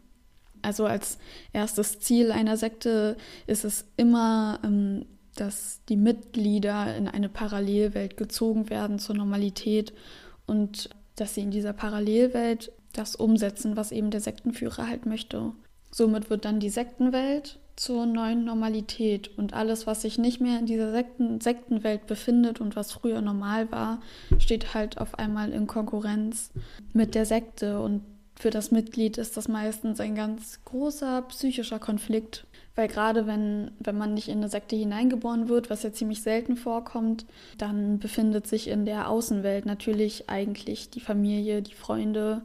Also 0.62 0.86
als 0.86 1.20
erstes 1.54 2.00
Ziel 2.00 2.32
einer 2.32 2.58
Sekte 2.58 3.18
ist 3.46 3.66
es 3.66 3.86
immer, 3.98 4.60
ähm, 4.64 5.06
dass 5.36 5.82
die 5.90 5.98
Mitglieder 5.98 6.96
in 6.96 7.08
eine 7.08 7.30
Parallelwelt 7.30 8.18
gezogen 8.18 8.70
werden 8.70 9.00
zur 9.00 9.16
Normalität 9.16 9.94
und 10.48 10.90
dass 11.16 11.36
sie 11.36 11.42
in 11.42 11.52
dieser 11.52 11.74
Parallelwelt 11.74 12.72
das 12.94 13.16
umsetzen, 13.16 13.76
was 13.76 13.92
eben 13.92 14.10
der 14.10 14.22
Sektenführer 14.22 14.88
halt 14.88 15.06
möchte. 15.06 15.52
Somit 15.92 16.30
wird 16.30 16.46
dann 16.46 16.60
die 16.60 16.70
Sektenwelt 16.70 17.60
zur 17.76 18.06
neuen 18.06 18.46
Normalität 18.46 19.38
und 19.38 19.54
alles, 19.54 19.86
was 19.86 20.02
sich 20.02 20.18
nicht 20.18 20.40
mehr 20.40 20.60
in 20.60 20.66
dieser 20.66 20.92
Sekten 20.92 21.42
Sektenwelt 21.42 22.08
befindet 22.08 22.62
und 22.62 22.76
was 22.76 22.94
früher 22.94 23.22
normal 23.22 23.72
war, 23.72 24.02
steht 24.40 24.74
halt 24.74 24.98
auf 24.98 25.20
einmal 25.20 25.52
in 25.52 25.68
Konkurrenz 25.68 26.52
mit 26.94 27.16
der 27.16 27.26
Sekte 27.26 27.82
und 27.82 28.02
für 28.38 28.50
das 28.50 28.72
Mitglied 28.72 29.18
ist 29.18 29.38
das 29.38 29.48
meistens 29.48 30.00
ein 30.00 30.14
ganz 30.14 30.60
großer 30.66 31.22
psychischer 31.24 31.80
Konflikt, 31.80 32.46
weil 32.76 32.90
gerade 32.90 33.28
wenn, 33.28 33.72
wenn 33.80 33.98
man 33.98 34.14
nicht 34.14 34.28
in 34.28 34.40
eine 34.40 34.50
Sekte 34.50 34.76
hineingeboren 34.76 35.48
wird, 35.48 35.70
was 35.70 35.84
ja 35.84 35.94
ziemlich 35.94 36.22
selten 36.22 36.58
vorkommt, 36.58 37.26
dann 37.58 38.00
befindet 38.00 38.48
sich 38.48 38.68
in 38.68 38.86
der 38.86 39.10
Außenwelt 39.10 39.66
natürlich 39.66 40.30
eigentlich 40.30 40.90
die 40.90 41.00
Familie, 41.00 41.62
die 41.62 41.74
Freunde, 41.74 42.44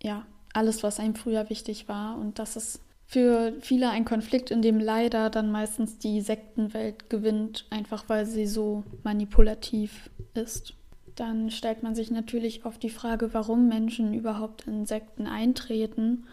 ja, 0.00 0.24
alles, 0.52 0.82
was 0.84 1.00
einem 1.00 1.16
früher 1.16 1.50
wichtig 1.50 1.88
war. 1.88 2.16
Und 2.16 2.38
das 2.38 2.54
ist 2.54 2.80
für 3.06 3.54
viele 3.60 3.90
ein 3.90 4.04
Konflikt, 4.04 4.52
in 4.52 4.62
dem 4.62 4.78
leider 4.78 5.30
dann 5.30 5.50
meistens 5.50 5.98
die 5.98 6.20
Sektenwelt 6.20 7.10
gewinnt, 7.10 7.66
einfach 7.70 8.08
weil 8.08 8.24
sie 8.24 8.46
so 8.46 8.84
manipulativ 9.02 10.10
ist. 10.34 10.75
Dann 11.16 11.50
stellt 11.50 11.82
man 11.82 11.94
sich 11.94 12.10
natürlich 12.10 12.64
oft 12.64 12.82
die 12.82 12.90
Frage, 12.90 13.32
warum 13.34 13.68
Menschen 13.68 14.14
überhaupt 14.14 14.66
in 14.66 14.86
Sekten 14.86 15.26
eintreten, 15.26 16.24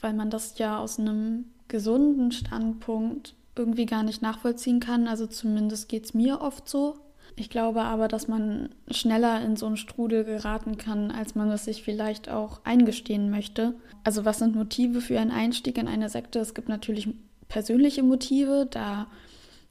weil 0.00 0.14
man 0.14 0.30
das 0.30 0.58
ja 0.58 0.78
aus 0.78 0.98
einem 0.98 1.44
gesunden 1.68 2.32
Standpunkt 2.32 3.34
irgendwie 3.56 3.86
gar 3.86 4.02
nicht 4.02 4.22
nachvollziehen 4.22 4.80
kann. 4.80 5.06
Also 5.06 5.26
zumindest 5.26 5.88
geht 5.88 6.06
es 6.06 6.14
mir 6.14 6.40
oft 6.40 6.68
so. 6.68 6.96
Ich 7.38 7.50
glaube 7.50 7.82
aber, 7.82 8.08
dass 8.08 8.28
man 8.28 8.70
schneller 8.90 9.42
in 9.42 9.56
so 9.56 9.66
einen 9.66 9.76
Strudel 9.76 10.24
geraten 10.24 10.78
kann, 10.78 11.10
als 11.10 11.34
man 11.34 11.50
es 11.50 11.66
sich 11.66 11.82
vielleicht 11.82 12.30
auch 12.30 12.60
eingestehen 12.64 13.30
möchte. 13.30 13.74
Also 14.04 14.24
was 14.24 14.38
sind 14.38 14.56
Motive 14.56 15.02
für 15.02 15.20
einen 15.20 15.30
Einstieg 15.30 15.76
in 15.76 15.88
eine 15.88 16.08
Sekte? 16.08 16.38
Es 16.38 16.54
gibt 16.54 16.70
natürlich 16.70 17.08
persönliche 17.48 18.02
Motive. 18.02 18.66
Da 18.70 19.08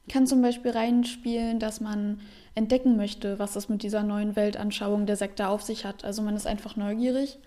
kann 0.08 0.28
zum 0.28 0.42
Beispiel 0.42 0.70
reinspielen, 0.70 1.58
dass 1.58 1.80
man 1.80 2.20
entdecken 2.56 2.96
möchte, 2.96 3.38
was 3.38 3.54
es 3.54 3.68
mit 3.68 3.84
dieser 3.84 4.02
neuen 4.02 4.34
Weltanschauung 4.34 5.06
der 5.06 5.16
Sekte 5.16 5.46
auf 5.48 5.62
sich 5.62 5.84
hat. 5.84 6.04
Also 6.04 6.22
man 6.22 6.34
ist 6.34 6.46
einfach 6.46 6.74
neugierig 6.74 7.38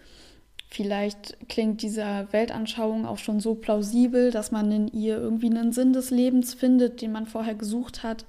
Vielleicht 0.71 1.49
klingt 1.49 1.81
diese 1.81 2.27
Weltanschauung 2.29 3.07
auch 3.07 3.17
schon 3.17 3.39
so 3.39 3.55
plausibel, 3.55 4.29
dass 4.29 4.51
man 4.51 4.71
in 4.71 4.87
ihr 4.87 5.17
irgendwie 5.17 5.49
einen 5.49 5.71
Sinn 5.71 5.93
des 5.93 6.11
Lebens 6.11 6.53
findet, 6.53 7.01
den 7.01 7.11
man 7.11 7.25
vorher 7.25 7.55
gesucht 7.55 8.03
hat. 8.03 8.25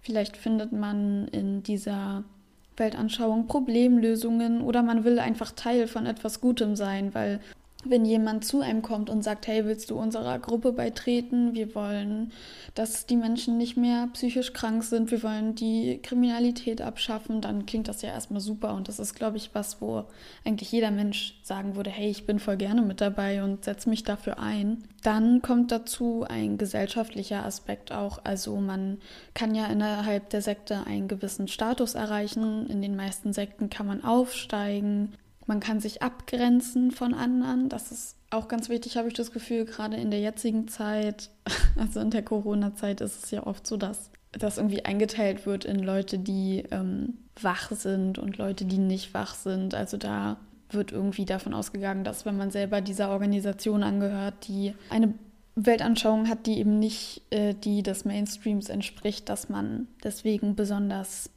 Vielleicht 0.00 0.38
findet 0.38 0.72
man 0.72 1.28
in 1.28 1.62
dieser 1.62 2.24
Weltanschauung 2.78 3.48
Problemlösungen 3.48 4.62
oder 4.62 4.82
man 4.82 5.04
will 5.04 5.18
einfach 5.18 5.52
Teil 5.52 5.86
von 5.86 6.06
etwas 6.06 6.40
Gutem 6.40 6.74
sein, 6.74 7.12
weil 7.12 7.38
wenn 7.86 8.04
jemand 8.04 8.44
zu 8.44 8.60
einem 8.60 8.82
kommt 8.82 9.10
und 9.10 9.22
sagt, 9.22 9.46
hey, 9.46 9.64
willst 9.64 9.90
du 9.90 9.98
unserer 9.98 10.38
Gruppe 10.38 10.72
beitreten? 10.72 11.54
Wir 11.54 11.74
wollen, 11.74 12.32
dass 12.74 13.06
die 13.06 13.16
Menschen 13.16 13.58
nicht 13.58 13.76
mehr 13.76 14.08
psychisch 14.12 14.52
krank 14.52 14.84
sind, 14.84 15.10
wir 15.10 15.22
wollen 15.22 15.54
die 15.54 16.00
Kriminalität 16.02 16.80
abschaffen, 16.80 17.40
dann 17.40 17.66
klingt 17.66 17.88
das 17.88 18.02
ja 18.02 18.10
erstmal 18.10 18.40
super 18.40 18.74
und 18.74 18.88
das 18.88 18.98
ist, 18.98 19.14
glaube 19.14 19.36
ich, 19.36 19.54
was, 19.54 19.80
wo 19.80 20.04
eigentlich 20.44 20.72
jeder 20.72 20.90
Mensch 20.90 21.38
sagen 21.42 21.76
würde, 21.76 21.90
hey, 21.90 22.10
ich 22.10 22.26
bin 22.26 22.38
voll 22.38 22.56
gerne 22.56 22.82
mit 22.82 23.00
dabei 23.00 23.42
und 23.42 23.64
setze 23.64 23.88
mich 23.88 24.02
dafür 24.02 24.38
ein. 24.38 24.84
Dann 25.02 25.42
kommt 25.42 25.70
dazu 25.70 26.24
ein 26.26 26.56
gesellschaftlicher 26.56 27.44
Aspekt 27.44 27.92
auch. 27.92 28.20
Also 28.24 28.56
man 28.56 28.98
kann 29.34 29.54
ja 29.54 29.66
innerhalb 29.66 30.30
der 30.30 30.40
Sekte 30.40 30.86
einen 30.86 31.08
gewissen 31.08 31.46
Status 31.46 31.94
erreichen. 31.94 32.66
In 32.68 32.80
den 32.80 32.96
meisten 32.96 33.34
Sekten 33.34 33.68
kann 33.68 33.86
man 33.86 34.02
aufsteigen. 34.02 35.12
Man 35.46 35.60
kann 35.60 35.80
sich 35.80 36.02
abgrenzen 36.02 36.90
von 36.90 37.14
anderen. 37.14 37.68
Das 37.68 37.92
ist 37.92 38.16
auch 38.30 38.48
ganz 38.48 38.68
wichtig, 38.68 38.96
habe 38.96 39.08
ich 39.08 39.14
das 39.14 39.32
Gefühl, 39.32 39.64
gerade 39.64 39.96
in 39.96 40.10
der 40.10 40.20
jetzigen 40.20 40.68
Zeit, 40.68 41.30
also 41.78 42.00
in 42.00 42.10
der 42.10 42.22
Corona-Zeit 42.22 43.00
ist 43.00 43.24
es 43.24 43.30
ja 43.30 43.46
oft 43.46 43.66
so, 43.66 43.76
dass 43.76 44.10
das 44.32 44.58
irgendwie 44.58 44.84
eingeteilt 44.84 45.46
wird 45.46 45.64
in 45.64 45.78
Leute, 45.78 46.18
die 46.18 46.64
ähm, 46.70 47.18
wach 47.40 47.70
sind 47.70 48.18
und 48.18 48.38
Leute, 48.38 48.64
die 48.64 48.78
nicht 48.78 49.14
wach 49.14 49.34
sind. 49.34 49.74
Also 49.74 49.96
da 49.96 50.38
wird 50.70 50.92
irgendwie 50.92 51.24
davon 51.24 51.54
ausgegangen, 51.54 52.04
dass 52.04 52.26
wenn 52.26 52.36
man 52.36 52.50
selber 52.50 52.80
dieser 52.80 53.10
Organisation 53.10 53.82
angehört, 53.82 54.48
die 54.48 54.74
eine 54.90 55.14
Weltanschauung 55.56 56.28
hat, 56.28 56.46
die 56.46 56.58
eben 56.58 56.78
nicht 56.78 57.22
äh, 57.30 57.54
die 57.54 57.82
des 57.82 58.04
Mainstreams 58.04 58.68
entspricht, 58.68 59.28
dass 59.28 59.48
man 59.48 59.86
deswegen 60.02 60.56
besonders 60.56 61.30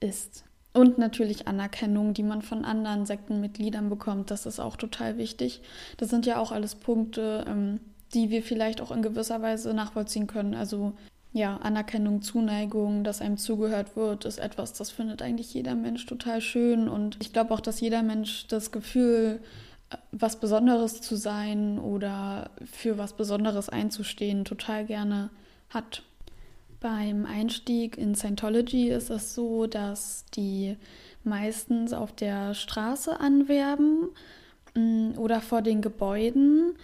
ist. 0.00 0.44
Und 0.74 0.96
natürlich 0.96 1.46
Anerkennung, 1.48 2.14
die 2.14 2.22
man 2.22 2.40
von 2.40 2.64
anderen 2.64 3.04
Sektenmitgliedern 3.04 3.90
bekommt. 3.90 4.30
Das 4.30 4.46
ist 4.46 4.58
auch 4.58 4.76
total 4.76 5.18
wichtig. 5.18 5.60
Das 5.98 6.08
sind 6.08 6.24
ja 6.24 6.38
auch 6.38 6.50
alles 6.50 6.74
Punkte, 6.74 7.44
ähm, 7.46 7.80
die 8.14 8.30
wir 8.30 8.42
vielleicht 8.42 8.80
auch 8.80 8.90
in 8.90 9.02
gewisser 9.02 9.42
Weise 9.42 9.74
nachvollziehen 9.74 10.26
können. 10.26 10.54
Also 10.54 10.94
ja, 11.34 11.56
Anerkennung, 11.58 12.22
Zuneigung, 12.22 13.04
dass 13.04 13.22
einem 13.22 13.38
zugehört 13.38 13.96
wird, 13.96 14.24
ist 14.26 14.38
etwas, 14.38 14.74
das 14.74 14.90
findet 14.90 15.22
eigentlich 15.22 15.54
jeder 15.54 15.74
Mensch 15.74 16.04
total 16.04 16.40
schön. 16.40 16.88
Und 16.88 17.16
ich 17.20 17.32
glaube 17.32 17.54
auch, 17.54 17.60
dass 17.60 17.80
jeder 17.80 18.02
Mensch 18.02 18.46
das 18.48 18.70
Gefühl, 18.70 19.40
äh, 19.90 19.96
was 20.10 20.40
Besonderes 20.40 21.00
zu 21.00 21.16
sein 21.16 21.78
oder 21.78 22.50
für 22.70 22.98
was 22.98 23.14
Besonderes 23.14 23.68
einzustehen, 23.68 24.44
total 24.44 24.86
gerne 24.86 25.30
hat. 25.70 26.02
Beim 26.82 27.26
Einstieg 27.26 27.96
in 27.96 28.16
Scientology 28.16 28.88
ist 28.88 29.08
es 29.08 29.36
so, 29.36 29.68
dass 29.68 30.24
die 30.34 30.76
meistens 31.22 31.92
auf 31.92 32.10
der 32.10 32.54
Straße 32.54 33.20
anwerben 33.20 34.08
mm, 34.74 35.12
oder 35.16 35.40
vor 35.40 35.62
den 35.62 35.80
Gebäuden. 35.80 36.74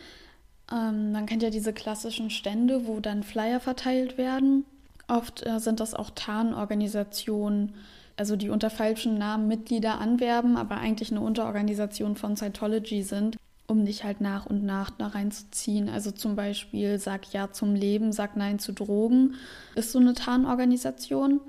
Ähm, 0.71 1.11
man 1.11 1.27
kennt 1.27 1.43
ja 1.43 1.51
diese 1.51 1.73
klassischen 1.73 2.31
Stände, 2.31 2.87
wo 2.87 3.01
dann 3.01 3.25
Flyer 3.25 3.59
verteilt 3.59 4.19
werden. 4.19 4.65
Oft 5.09 5.45
äh, 5.45 5.59
sind 5.59 5.81
das 5.81 5.95
auch 5.95 6.11
Tarnorganisationen, 6.15 7.75
also 8.17 8.37
die 8.37 8.51
unter 8.51 8.71
falschen 8.71 9.19
Namen 9.19 9.49
Mitglieder 9.49 9.99
anwerben, 9.99 10.57
aber 10.57 10.77
eigentlich 10.77 11.11
eine 11.11 11.23
Unterorganisation 11.23 12.15
von 12.15 12.37
Scientology 12.37 13.03
sind 13.03 13.37
um 13.69 13.85
dich 13.85 14.03
halt 14.03 14.21
nach 14.21 14.47
und 14.47 14.65
nach 14.65 14.91
da 14.91 15.09
reinzuziehen. 15.09 15.89
Also 15.89 16.11
zum 16.11 16.35
Beispiel 16.35 16.99
Sag 16.99 17.33
Ja 17.33 17.53
zum 17.53 17.75
Leben, 17.75 18.13
Sag 18.13 18.35
Nein 18.35 18.59
zu 18.59 18.73
Drogen 18.73 19.35
ist 19.77 19.93
so 19.93 20.01
eine 20.01 20.15
Tarnorganisation. 20.15 21.41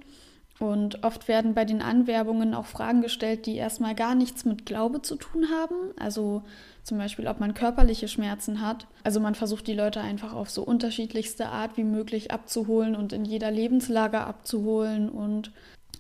Und 0.59 1.05
oft 1.05 1.29
werden 1.29 1.53
bei 1.53 1.63
den 1.63 1.81
Anwerbungen 1.81 2.53
auch 2.53 2.65
Fragen 2.65 3.01
gestellt, 3.01 3.45
die 3.45 3.55
erstmal 3.55 3.95
gar 3.95 4.13
nichts 4.13 4.43
mit 4.43 4.65
Glaube 4.65 5.01
zu 5.01 5.15
tun 5.15 5.47
haben. 5.49 5.93
Also 5.97 6.43
zum 6.83 6.97
Beispiel, 6.97 7.27
ob 7.27 7.39
man 7.39 7.53
körperliche 7.53 8.09
Schmerzen 8.09 8.59
hat. 8.59 8.85
Also 9.05 9.21
man 9.21 9.35
versucht 9.35 9.67
die 9.67 9.73
Leute 9.73 10.01
einfach 10.01 10.33
auf 10.33 10.49
so 10.49 10.61
unterschiedlichste 10.63 11.47
Art 11.47 11.77
wie 11.77 11.85
möglich 11.85 12.31
abzuholen 12.31 12.97
und 12.97 13.13
in 13.13 13.23
jeder 13.23 13.51
Lebenslage 13.51 14.19
abzuholen 14.19 15.07
und 15.07 15.53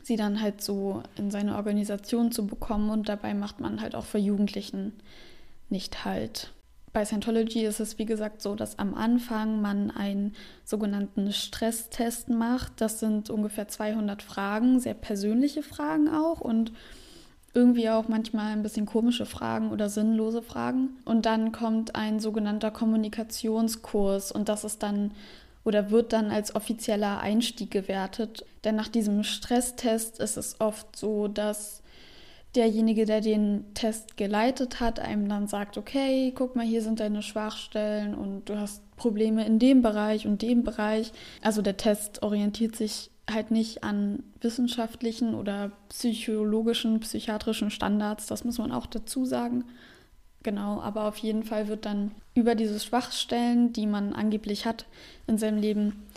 sie 0.03 0.17
dann 0.17 0.41
halt 0.41 0.61
so 0.61 1.03
in 1.17 1.31
seine 1.31 1.55
Organisation 1.55 2.33
zu 2.33 2.45
bekommen. 2.45 2.89
Und 2.89 3.07
dabei 3.07 3.33
macht 3.33 3.61
man 3.61 3.79
halt 3.79 3.95
auch 3.95 4.05
für 4.05 4.17
Jugendlichen 4.17 4.91
nicht 5.71 6.05
halt. 6.05 6.53
Bei 6.91 7.05
Scientology 7.05 7.65
ist 7.65 7.79
es 7.79 7.99
wie 7.99 8.05
gesagt 8.05 8.41
so, 8.41 8.55
dass 8.55 8.79
am 8.79 8.95
Anfang 8.95 9.61
man 9.61 9.91
einen 9.91 10.35
sogenannten 10.65 11.31
Stresstest 11.31 12.29
macht. 12.29 12.81
Das 12.81 12.99
sind 12.99 13.29
ungefähr 13.29 13.67
200 13.67 14.23
Fragen, 14.23 14.79
sehr 14.79 14.95
persönliche 14.95 15.61
Fragen 15.61 16.09
auch 16.09 16.41
und 16.41 16.71
irgendwie 17.53 17.89
auch 17.89 18.07
manchmal 18.07 18.53
ein 18.53 18.63
bisschen 18.63 18.85
komische 18.85 19.25
Fragen 19.25 19.71
oder 19.71 19.89
sinnlose 19.89 20.41
Fragen. 20.41 20.97
Und 21.05 21.25
dann 21.25 21.51
kommt 21.51 21.95
ein 21.95 22.19
sogenannter 22.19 22.71
Kommunikationskurs 22.71 24.31
und 24.31 24.49
das 24.49 24.63
ist 24.63 24.81
dann 24.83 25.11
oder 25.63 25.91
wird 25.91 26.13
dann 26.13 26.31
als 26.31 26.55
offizieller 26.55 27.19
Einstieg 27.19 27.69
gewertet. 27.69 28.45
Denn 28.63 28.75
nach 28.75 28.87
diesem 28.87 29.23
Stresstest 29.23 30.19
ist 30.19 30.37
es 30.37 30.59
oft 30.59 30.95
so, 30.95 31.27
dass 31.27 31.83
derjenige, 32.55 33.05
der 33.05 33.21
den 33.21 33.65
Test 33.73 34.17
geleitet 34.17 34.79
hat, 34.79 34.99
einem 34.99 35.29
dann 35.29 35.47
sagt, 35.47 35.77
okay, 35.77 36.31
guck 36.35 36.55
mal, 36.55 36.65
hier 36.65 36.81
sind 36.81 36.99
deine 36.99 37.21
Schwachstellen 37.21 38.15
und 38.15 38.49
du 38.49 38.57
hast 38.57 38.83
Probleme 38.95 39.45
in 39.45 39.59
dem 39.59 39.81
Bereich 39.81 40.25
und 40.25 40.41
dem 40.41 40.63
Bereich. 40.63 41.11
Also 41.41 41.61
der 41.61 41.77
Test 41.77 42.23
orientiert 42.23 42.75
sich 42.75 43.11
halt 43.29 43.51
nicht 43.51 43.83
an 43.83 44.23
wissenschaftlichen 44.41 45.35
oder 45.35 45.71
psychologischen, 45.89 46.99
psychiatrischen 46.99 47.69
Standards, 47.69 48.25
das 48.25 48.43
muss 48.43 48.57
man 48.57 48.71
auch 48.71 48.87
dazu 48.87 49.25
sagen. 49.25 49.65
Genau, 50.41 50.81
aber 50.81 51.07
auf 51.07 51.17
jeden 51.17 51.43
Fall 51.43 51.67
wird 51.67 51.85
dann 51.85 52.11
über 52.33 52.55
diese 52.55 52.79
Schwachstellen, 52.79 53.73
die 53.73 53.85
man 53.85 54.13
angeblich 54.13 54.65
hat 54.65 54.85
in 55.27 55.37
seinem 55.37 55.59
Leben, 55.59 56.07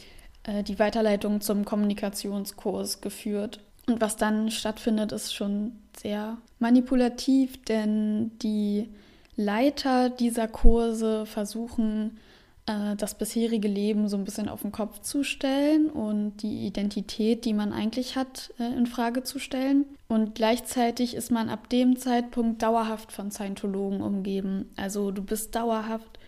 äh, 0.44 0.62
die 0.62 0.78
Weiterleitung 0.78 1.40
zum 1.40 1.64
Kommunikationskurs 1.64 3.00
geführt. 3.00 3.60
Und 3.86 4.00
was 4.00 4.16
dann 4.16 4.50
stattfindet, 4.50 5.10
ist 5.10 5.34
schon 5.34 5.72
sehr 5.98 6.38
manipulativ, 6.58 7.62
denn 7.64 8.32
die 8.38 8.88
Leiter 9.36 10.10
dieser 10.10 10.48
Kurse 10.48 11.26
versuchen, 11.26 12.18
äh, 12.66 12.96
das 12.96 13.14
bisherige 13.14 13.68
Leben 13.68 14.08
so 14.08 14.16
ein 14.16 14.24
bisschen 14.24 14.48
auf 14.48 14.62
den 14.62 14.72
Kopf 14.72 15.00
zu 15.00 15.24
stellen 15.24 15.90
und 15.90 16.42
die 16.42 16.66
Identität, 16.66 17.44
die 17.44 17.54
man 17.54 17.72
eigentlich 17.72 18.16
hat, 18.16 18.52
äh, 18.58 18.76
in 18.76 18.86
Frage 18.86 19.22
zu 19.22 19.38
stellen. 19.38 19.86
Und 20.08 20.34
gleichzeitig 20.34 21.14
ist 21.14 21.30
man 21.30 21.48
ab 21.48 21.68
dem 21.70 21.96
Zeitpunkt 21.96 22.62
dauerhaft 22.62 23.12
von 23.12 23.30
Scientologen 23.30 24.02
umgeben. 24.02 24.70
Also 24.76 25.10
du 25.10 25.22
bist 25.22 25.54
dauerhaft 25.54 26.18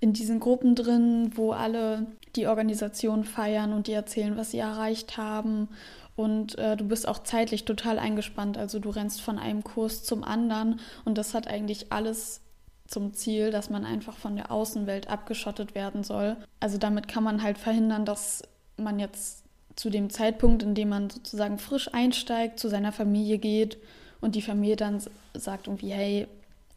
in 0.00 0.12
diesen 0.12 0.40
Gruppen 0.40 0.74
drin, 0.74 1.32
wo 1.34 1.52
alle 1.52 2.06
die 2.34 2.46
Organisation 2.46 3.24
feiern 3.24 3.72
und 3.72 3.86
die 3.86 3.92
erzählen, 3.92 4.36
was 4.36 4.50
sie 4.50 4.58
erreicht 4.58 5.16
haben. 5.16 5.68
Und 6.16 6.58
äh, 6.58 6.76
du 6.76 6.84
bist 6.84 7.06
auch 7.06 7.22
zeitlich 7.22 7.64
total 7.66 7.98
eingespannt. 7.98 8.56
Also 8.56 8.78
du 8.78 8.90
rennst 8.90 9.20
von 9.20 9.38
einem 9.38 9.62
Kurs 9.62 10.02
zum 10.02 10.24
anderen 10.24 10.80
und 11.04 11.18
das 11.18 11.34
hat 11.34 11.46
eigentlich 11.46 11.92
alles 11.92 12.40
zum 12.88 13.12
Ziel, 13.12 13.50
dass 13.50 13.68
man 13.68 13.84
einfach 13.84 14.16
von 14.16 14.36
der 14.36 14.50
Außenwelt 14.50 15.08
abgeschottet 15.08 15.74
werden 15.74 16.04
soll. 16.04 16.36
Also 16.60 16.78
damit 16.78 17.08
kann 17.08 17.24
man 17.24 17.42
halt 17.42 17.58
verhindern, 17.58 18.04
dass 18.04 18.42
man 18.76 18.98
jetzt 18.98 19.44
zu 19.74 19.90
dem 19.90 20.08
Zeitpunkt, 20.08 20.62
in 20.62 20.74
dem 20.74 20.88
man 20.88 21.10
sozusagen 21.10 21.58
frisch 21.58 21.92
einsteigt, 21.92 22.58
zu 22.58 22.68
seiner 22.68 22.92
Familie 22.92 23.38
geht 23.38 23.76
und 24.20 24.34
die 24.34 24.42
Familie 24.42 24.76
dann 24.76 25.02
sagt 25.34 25.66
irgendwie, 25.66 25.90
hey, 25.92 26.26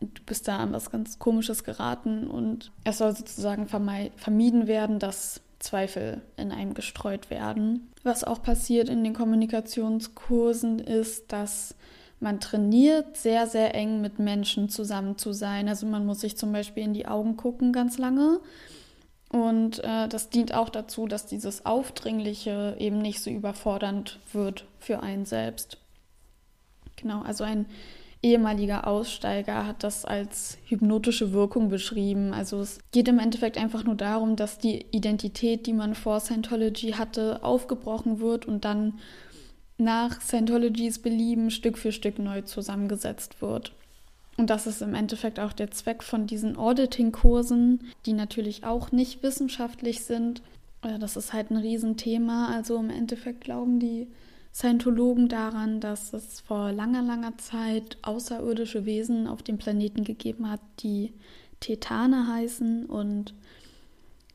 du 0.01 0.23
bist 0.25 0.47
da 0.47 0.57
an 0.57 0.73
was 0.73 0.91
ganz 0.91 1.19
Komisches 1.19 1.63
geraten 1.63 2.27
und 2.27 2.71
es 2.83 2.97
soll 2.97 3.15
sozusagen 3.15 3.67
vermieden 3.67 4.67
werden, 4.67 4.99
dass 4.99 5.41
Zweifel 5.59 6.21
in 6.37 6.51
einem 6.51 6.73
gestreut 6.73 7.29
werden. 7.29 7.91
Was 8.03 8.23
auch 8.23 8.41
passiert 8.41 8.89
in 8.89 9.03
den 9.03 9.13
Kommunikationskursen 9.13 10.79
ist, 10.79 11.31
dass 11.31 11.75
man 12.19 12.39
trainiert, 12.39 13.17
sehr, 13.17 13.47
sehr 13.47 13.75
eng 13.75 14.01
mit 14.01 14.19
Menschen 14.19 14.69
zusammen 14.69 15.17
zu 15.17 15.31
sein. 15.33 15.69
Also 15.69 15.85
man 15.85 16.05
muss 16.05 16.21
sich 16.21 16.37
zum 16.37 16.51
Beispiel 16.51 16.83
in 16.83 16.93
die 16.93 17.07
Augen 17.07 17.37
gucken 17.37 17.71
ganz 17.71 17.97
lange. 17.97 18.39
Und 19.29 19.83
äh, 19.83 20.07
das 20.07 20.29
dient 20.29 20.53
auch 20.53 20.69
dazu, 20.69 21.07
dass 21.07 21.27
dieses 21.27 21.65
Aufdringliche 21.65 22.75
eben 22.79 22.97
nicht 22.97 23.21
so 23.21 23.29
überfordernd 23.29 24.19
wird 24.33 24.65
für 24.79 25.01
einen 25.01 25.25
selbst. 25.25 25.77
Genau, 26.95 27.21
also 27.21 27.43
ein 27.43 27.67
ehemaliger 28.21 28.85
Aussteiger 28.85 29.65
hat 29.65 29.83
das 29.83 30.03
als 30.05 30.57
hypnotische 30.65 31.31
Wirkung 31.31 31.69
beschrieben. 31.69 32.33
Also 32.33 32.59
es 32.59 32.79
geht 32.91 33.07
im 33.07 33.19
Endeffekt 33.19 33.57
einfach 33.57 33.83
nur 33.83 33.95
darum, 33.95 34.35
dass 34.35 34.57
die 34.57 34.85
Identität, 34.91 35.65
die 35.67 35.73
man 35.73 35.95
vor 35.95 36.19
Scientology 36.19 36.91
hatte, 36.91 37.43
aufgebrochen 37.43 38.19
wird 38.19 38.45
und 38.45 38.65
dann 38.65 38.99
nach 39.77 40.19
Scientologys 40.19 40.99
Belieben 40.99 41.51
Stück 41.51 41.77
für 41.77 41.93
Stück 41.93 42.19
neu 42.19 42.41
zusammengesetzt 42.41 43.41
wird. 43.41 43.71
Und 44.35 44.49
das 44.49 44.67
ist 44.67 44.81
im 44.81 44.93
Endeffekt 44.93 45.39
auch 45.39 45.53
der 45.53 45.71
Zweck 45.71 46.03
von 46.03 46.27
diesen 46.27 46.57
Auditing-Kursen, 46.57 47.85
die 48.05 48.13
natürlich 48.13 48.63
auch 48.63 48.91
nicht 48.91 49.23
wissenschaftlich 49.23 50.03
sind. 50.03 50.41
Das 50.81 51.17
ist 51.17 51.33
halt 51.33 51.51
ein 51.51 51.57
Riesenthema. 51.57 52.47
Also 52.53 52.77
im 52.77 52.89
Endeffekt 52.89 53.41
glauben 53.41 53.79
die 53.79 54.07
Scientologen 54.53 55.29
daran, 55.29 55.79
dass 55.79 56.13
es 56.13 56.41
vor 56.41 56.71
langer, 56.71 57.01
langer 57.01 57.37
Zeit 57.37 57.97
außerirdische 58.01 58.85
Wesen 58.85 59.27
auf 59.27 59.43
dem 59.43 59.57
Planeten 59.57 60.03
gegeben 60.03 60.49
hat, 60.49 60.61
die 60.79 61.13
Tetane 61.59 62.27
heißen. 62.27 62.85
Und 62.85 63.33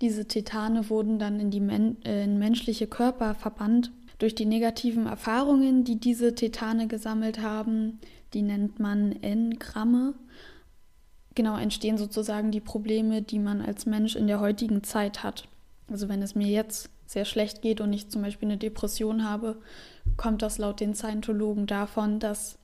diese 0.00 0.26
Tetane 0.26 0.88
wurden 0.88 1.18
dann 1.18 1.40
in, 1.40 1.50
die 1.50 1.60
Men 1.60 2.02
äh, 2.04 2.24
in 2.24 2.38
menschliche 2.38 2.86
Körper 2.86 3.34
verbannt 3.34 3.90
durch 4.18 4.34
die 4.34 4.46
negativen 4.46 5.06
Erfahrungen, 5.06 5.84
die 5.84 5.96
diese 5.96 6.34
Tetane 6.34 6.86
gesammelt 6.86 7.40
haben, 7.40 7.98
die 8.32 8.42
nennt 8.42 8.78
man 8.78 9.12
N-Gramme, 9.12 10.14
genau 11.34 11.56
entstehen 11.56 11.98
sozusagen 11.98 12.50
die 12.50 12.60
Probleme, 12.60 13.22
die 13.22 13.38
man 13.38 13.60
als 13.60 13.86
Mensch 13.86 14.16
in 14.16 14.26
der 14.26 14.40
heutigen 14.40 14.82
Zeit 14.82 15.22
hat. 15.22 15.48
Also 15.90 16.08
wenn 16.08 16.22
es 16.22 16.34
mir 16.34 16.48
jetzt 16.48 16.90
sehr 17.06 17.24
schlecht 17.24 17.62
geht 17.62 17.80
und 17.80 17.92
ich 17.92 18.08
zum 18.08 18.22
Beispiel 18.22 18.48
eine 18.48 18.56
Depression 18.56 19.24
habe, 19.24 19.56
kommt 20.16 20.42
das 20.42 20.58
laut 20.58 20.80
den 20.80 20.94
Scientologen 20.94 21.66
davon, 21.66 22.18
dass 22.18 22.58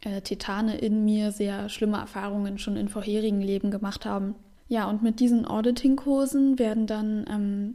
äh, 0.00 0.20
Tetane 0.20 0.78
in 0.78 1.04
mir 1.04 1.32
sehr 1.32 1.68
schlimme 1.68 1.98
Erfahrungen 1.98 2.58
schon 2.58 2.76
in 2.76 2.88
vorherigen 2.88 3.40
Leben 3.40 3.70
gemacht 3.70 4.04
haben. 4.04 4.34
Ja, 4.68 4.88
und 4.88 5.02
mit 5.02 5.20
diesen 5.20 5.46
Auditing-Kursen 5.46 6.58
werden 6.58 6.86
dann 6.86 7.24
ähm, 7.30 7.74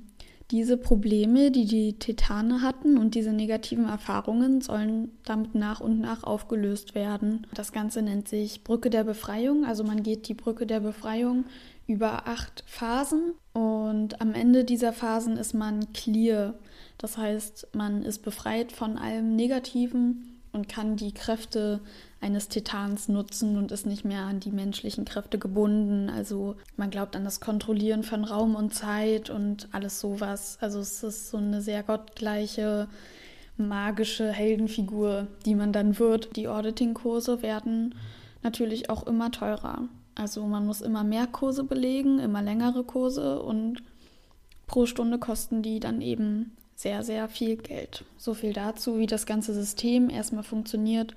diese 0.51 0.77
Probleme, 0.77 1.49
die 1.49 1.65
die 1.65 1.97
Tetane 1.97 2.61
hatten 2.61 2.99
und 2.99 3.15
diese 3.15 3.33
negativen 3.33 3.89
Erfahrungen 3.89 4.61
sollen 4.61 5.09
damit 5.25 5.55
nach 5.55 5.79
und 5.79 5.99
nach 5.99 6.23
aufgelöst 6.23 6.93
werden. 6.93 7.47
Das 7.55 7.71
Ganze 7.71 8.03
nennt 8.03 8.27
sich 8.27 8.63
Brücke 8.63 8.91
der 8.91 9.03
Befreiung. 9.03 9.65
Also 9.65 9.83
man 9.83 10.03
geht 10.03 10.27
die 10.27 10.35
Brücke 10.35 10.67
der 10.67 10.81
Befreiung 10.81 11.45
über 11.87 12.27
acht 12.27 12.63
Phasen 12.67 13.33
und 13.53 14.21
am 14.21 14.33
Ende 14.33 14.63
dieser 14.63 14.93
Phasen 14.93 15.37
ist 15.37 15.53
man 15.53 15.91
clear. 15.91 16.53
Das 17.03 17.17
heißt, 17.17 17.67
man 17.73 18.01
ist 18.03 18.19
befreit 18.19 18.71
von 18.71 18.97
allem 18.97 19.35
Negativen 19.35 20.39
und 20.53 20.69
kann 20.69 20.95
die 20.95 21.11
Kräfte 21.11 21.81
eines 22.21 22.47
Titans 22.47 23.09
nutzen 23.09 23.57
und 23.57 23.73
ist 23.73 23.85
nicht 23.85 24.05
mehr 24.05 24.21
an 24.21 24.39
die 24.39 24.51
menschlichen 24.51 25.03
Kräfte 25.03 25.37
gebunden. 25.37 26.09
Also 26.09 26.55
man 26.77 26.91
glaubt 26.91 27.17
an 27.17 27.25
das 27.25 27.41
Kontrollieren 27.41 28.03
von 28.03 28.23
Raum 28.23 28.55
und 28.55 28.73
Zeit 28.73 29.29
und 29.29 29.67
alles 29.73 29.99
sowas. 29.99 30.57
Also 30.61 30.79
es 30.79 31.03
ist 31.03 31.29
so 31.29 31.39
eine 31.39 31.61
sehr 31.61 31.83
gottgleiche, 31.83 32.87
magische 33.57 34.31
Heldenfigur, 34.31 35.27
die 35.45 35.55
man 35.55 35.73
dann 35.73 35.99
wird. 35.99 36.37
Die 36.37 36.47
Auditing-Kurse 36.47 37.41
werden 37.41 37.95
natürlich 38.43 38.89
auch 38.89 39.05
immer 39.07 39.29
teurer. 39.29 39.89
Also 40.15 40.45
man 40.47 40.65
muss 40.65 40.79
immer 40.79 41.03
mehr 41.03 41.27
Kurse 41.27 41.65
belegen, 41.65 42.19
immer 42.19 42.41
längere 42.41 42.85
Kurse 42.85 43.41
und 43.41 43.83
pro 44.67 44.85
Stunde 44.85 45.19
kosten 45.19 45.63
die 45.63 45.81
dann 45.81 45.99
eben 45.99 46.53
sehr, 46.83 47.03
sehr 47.03 47.27
viel 47.27 47.57
Geld. 47.57 48.05
So 48.17 48.33
viel 48.33 48.53
dazu, 48.53 48.99
wie 48.99 49.07
das 49.07 49.25
ganze 49.25 49.53
System 49.53 50.09
erstmal 50.09 50.43
funktioniert 50.43 51.15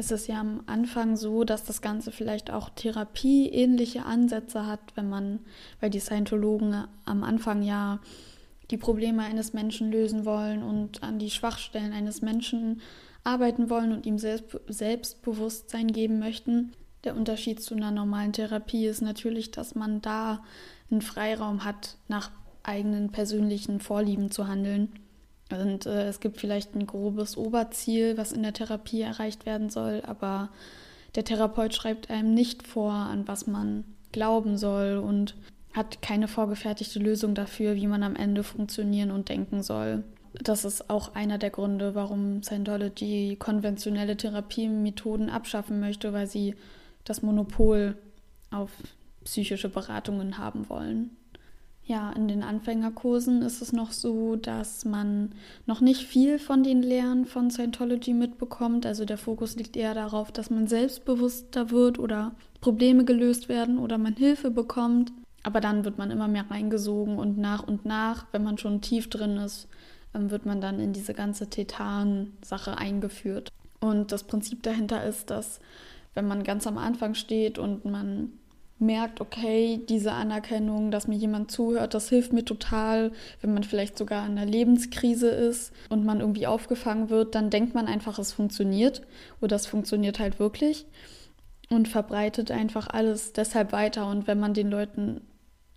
ist 0.00 0.12
es 0.12 0.26
ja 0.26 0.40
am 0.40 0.62
Anfang 0.64 1.16
so, 1.16 1.44
dass 1.44 1.64
das 1.64 1.82
Ganze 1.82 2.10
vielleicht 2.10 2.50
auch 2.50 2.70
therapieähnliche 2.70 4.06
Ansätze 4.06 4.66
hat, 4.66 4.80
wenn 4.94 5.10
man, 5.10 5.40
weil 5.78 5.90
die 5.90 6.00
Scientologen 6.00 6.86
am 7.04 7.22
Anfang 7.22 7.62
ja 7.62 8.00
die 8.70 8.78
Probleme 8.78 9.22
eines 9.22 9.52
Menschen 9.52 9.92
lösen 9.92 10.24
wollen 10.24 10.62
und 10.62 11.02
an 11.02 11.18
die 11.18 11.30
Schwachstellen 11.30 11.92
eines 11.92 12.22
Menschen 12.22 12.80
arbeiten 13.24 13.68
wollen 13.68 13.92
und 13.92 14.06
ihm 14.06 14.18
Selbst 14.18 14.58
Selbstbewusstsein 14.68 15.88
geben 15.88 16.18
möchten. 16.18 16.72
Der 17.04 17.14
Unterschied 17.14 17.62
zu 17.62 17.74
einer 17.74 17.90
normalen 17.90 18.32
Therapie 18.32 18.86
ist 18.86 19.02
natürlich, 19.02 19.50
dass 19.50 19.74
man 19.74 20.00
da 20.00 20.42
einen 20.90 21.02
Freiraum 21.02 21.64
hat, 21.64 21.98
nach 22.08 22.30
eigenen 22.62 23.10
persönlichen 23.10 23.80
Vorlieben 23.80 24.30
zu 24.30 24.48
handeln. 24.48 24.88
Und 25.50 25.86
äh, 25.86 26.08
es 26.08 26.20
gibt 26.20 26.38
vielleicht 26.38 26.74
ein 26.74 26.86
grobes 26.86 27.36
Oberziel, 27.36 28.16
was 28.16 28.32
in 28.32 28.42
der 28.42 28.52
Therapie 28.52 29.00
erreicht 29.00 29.46
werden 29.46 29.70
soll, 29.70 30.02
aber 30.06 30.50
der 31.14 31.24
Therapeut 31.24 31.74
schreibt 31.74 32.08
einem 32.10 32.34
nicht 32.34 32.66
vor, 32.66 32.92
an 32.92 33.26
was 33.26 33.46
man 33.46 33.84
glauben 34.12 34.56
soll 34.56 34.98
und 34.98 35.34
hat 35.72 36.02
keine 36.02 36.28
vorgefertigte 36.28 36.98
Lösung 36.98 37.34
dafür, 37.34 37.74
wie 37.74 37.86
man 37.86 38.02
am 38.02 38.16
Ende 38.16 38.42
funktionieren 38.42 39.10
und 39.10 39.28
denken 39.28 39.62
soll. 39.62 40.04
Das 40.34 40.64
ist 40.64 40.90
auch 40.90 41.14
einer 41.14 41.38
der 41.38 41.50
Gründe, 41.50 41.94
warum 41.94 42.42
Scientology 42.42 43.36
konventionelle 43.38 44.16
Therapiemethoden 44.16 45.30
abschaffen 45.30 45.80
möchte, 45.80 46.12
weil 46.12 46.28
sie 46.28 46.54
das 47.04 47.22
Monopol 47.22 47.96
auf 48.50 48.70
psychische 49.24 49.68
Beratungen 49.68 50.38
haben 50.38 50.68
wollen. 50.68 51.16
Ja, 51.84 52.12
in 52.12 52.28
den 52.28 52.42
Anfängerkursen 52.42 53.42
ist 53.42 53.62
es 53.62 53.72
noch 53.72 53.90
so, 53.90 54.36
dass 54.36 54.84
man 54.84 55.32
noch 55.66 55.80
nicht 55.80 56.06
viel 56.06 56.38
von 56.38 56.62
den 56.62 56.82
Lehren 56.82 57.26
von 57.26 57.50
Scientology 57.50 58.14
mitbekommt. 58.14 58.86
Also 58.86 59.04
der 59.04 59.18
Fokus 59.18 59.56
liegt 59.56 59.76
eher 59.76 59.94
darauf, 59.94 60.30
dass 60.30 60.50
man 60.50 60.68
selbstbewusster 60.68 61.70
wird 61.70 61.98
oder 61.98 62.32
Probleme 62.60 63.04
gelöst 63.04 63.48
werden 63.48 63.78
oder 63.78 63.98
man 63.98 64.14
Hilfe 64.14 64.50
bekommt. 64.50 65.12
Aber 65.42 65.60
dann 65.60 65.84
wird 65.84 65.98
man 65.98 66.10
immer 66.10 66.28
mehr 66.28 66.50
reingesogen 66.50 67.18
und 67.18 67.38
nach 67.38 67.66
und 67.66 67.84
nach, 67.86 68.26
wenn 68.30 68.44
man 68.44 68.58
schon 68.58 68.82
tief 68.82 69.08
drin 69.08 69.38
ist, 69.38 69.66
ähm, 70.14 70.30
wird 70.30 70.46
man 70.46 70.60
dann 70.60 70.80
in 70.80 70.92
diese 70.92 71.14
ganze 71.14 71.48
Tetan-Sache 71.48 72.76
eingeführt. 72.76 73.50
Und 73.80 74.12
das 74.12 74.24
Prinzip 74.24 74.62
dahinter 74.62 75.04
ist, 75.04 75.30
dass 75.30 75.60
wenn 76.14 76.28
man 76.28 76.44
ganz 76.44 76.66
am 76.66 76.76
Anfang 76.76 77.14
steht 77.14 77.58
und 77.58 77.84
man 77.84 78.32
merkt, 78.80 79.20
okay, 79.20 79.80
diese 79.88 80.12
Anerkennung, 80.12 80.90
dass 80.90 81.08
mir 81.08 81.16
jemand 81.16 81.50
zuhört, 81.50 81.94
das 81.94 82.08
hilft 82.08 82.32
mir 82.32 82.44
total. 82.44 83.12
Wenn 83.40 83.54
man 83.54 83.64
vielleicht 83.64 83.98
sogar 83.98 84.26
in 84.26 84.38
einer 84.38 84.50
Lebenskrise 84.50 85.28
ist 85.28 85.72
und 85.88 86.04
man 86.04 86.20
irgendwie 86.20 86.46
aufgefangen 86.46 87.10
wird, 87.10 87.34
dann 87.34 87.50
denkt 87.50 87.74
man 87.74 87.86
einfach, 87.86 88.18
es 88.18 88.32
funktioniert 88.32 89.02
oder 89.40 89.56
es 89.56 89.66
funktioniert 89.66 90.18
halt 90.18 90.38
wirklich 90.38 90.86
und 91.68 91.88
verbreitet 91.88 92.50
einfach 92.50 92.88
alles 92.88 93.32
deshalb 93.32 93.72
weiter. 93.72 94.08
Und 94.08 94.26
wenn 94.26 94.40
man 94.40 94.54
den 94.54 94.70
Leuten 94.70 95.20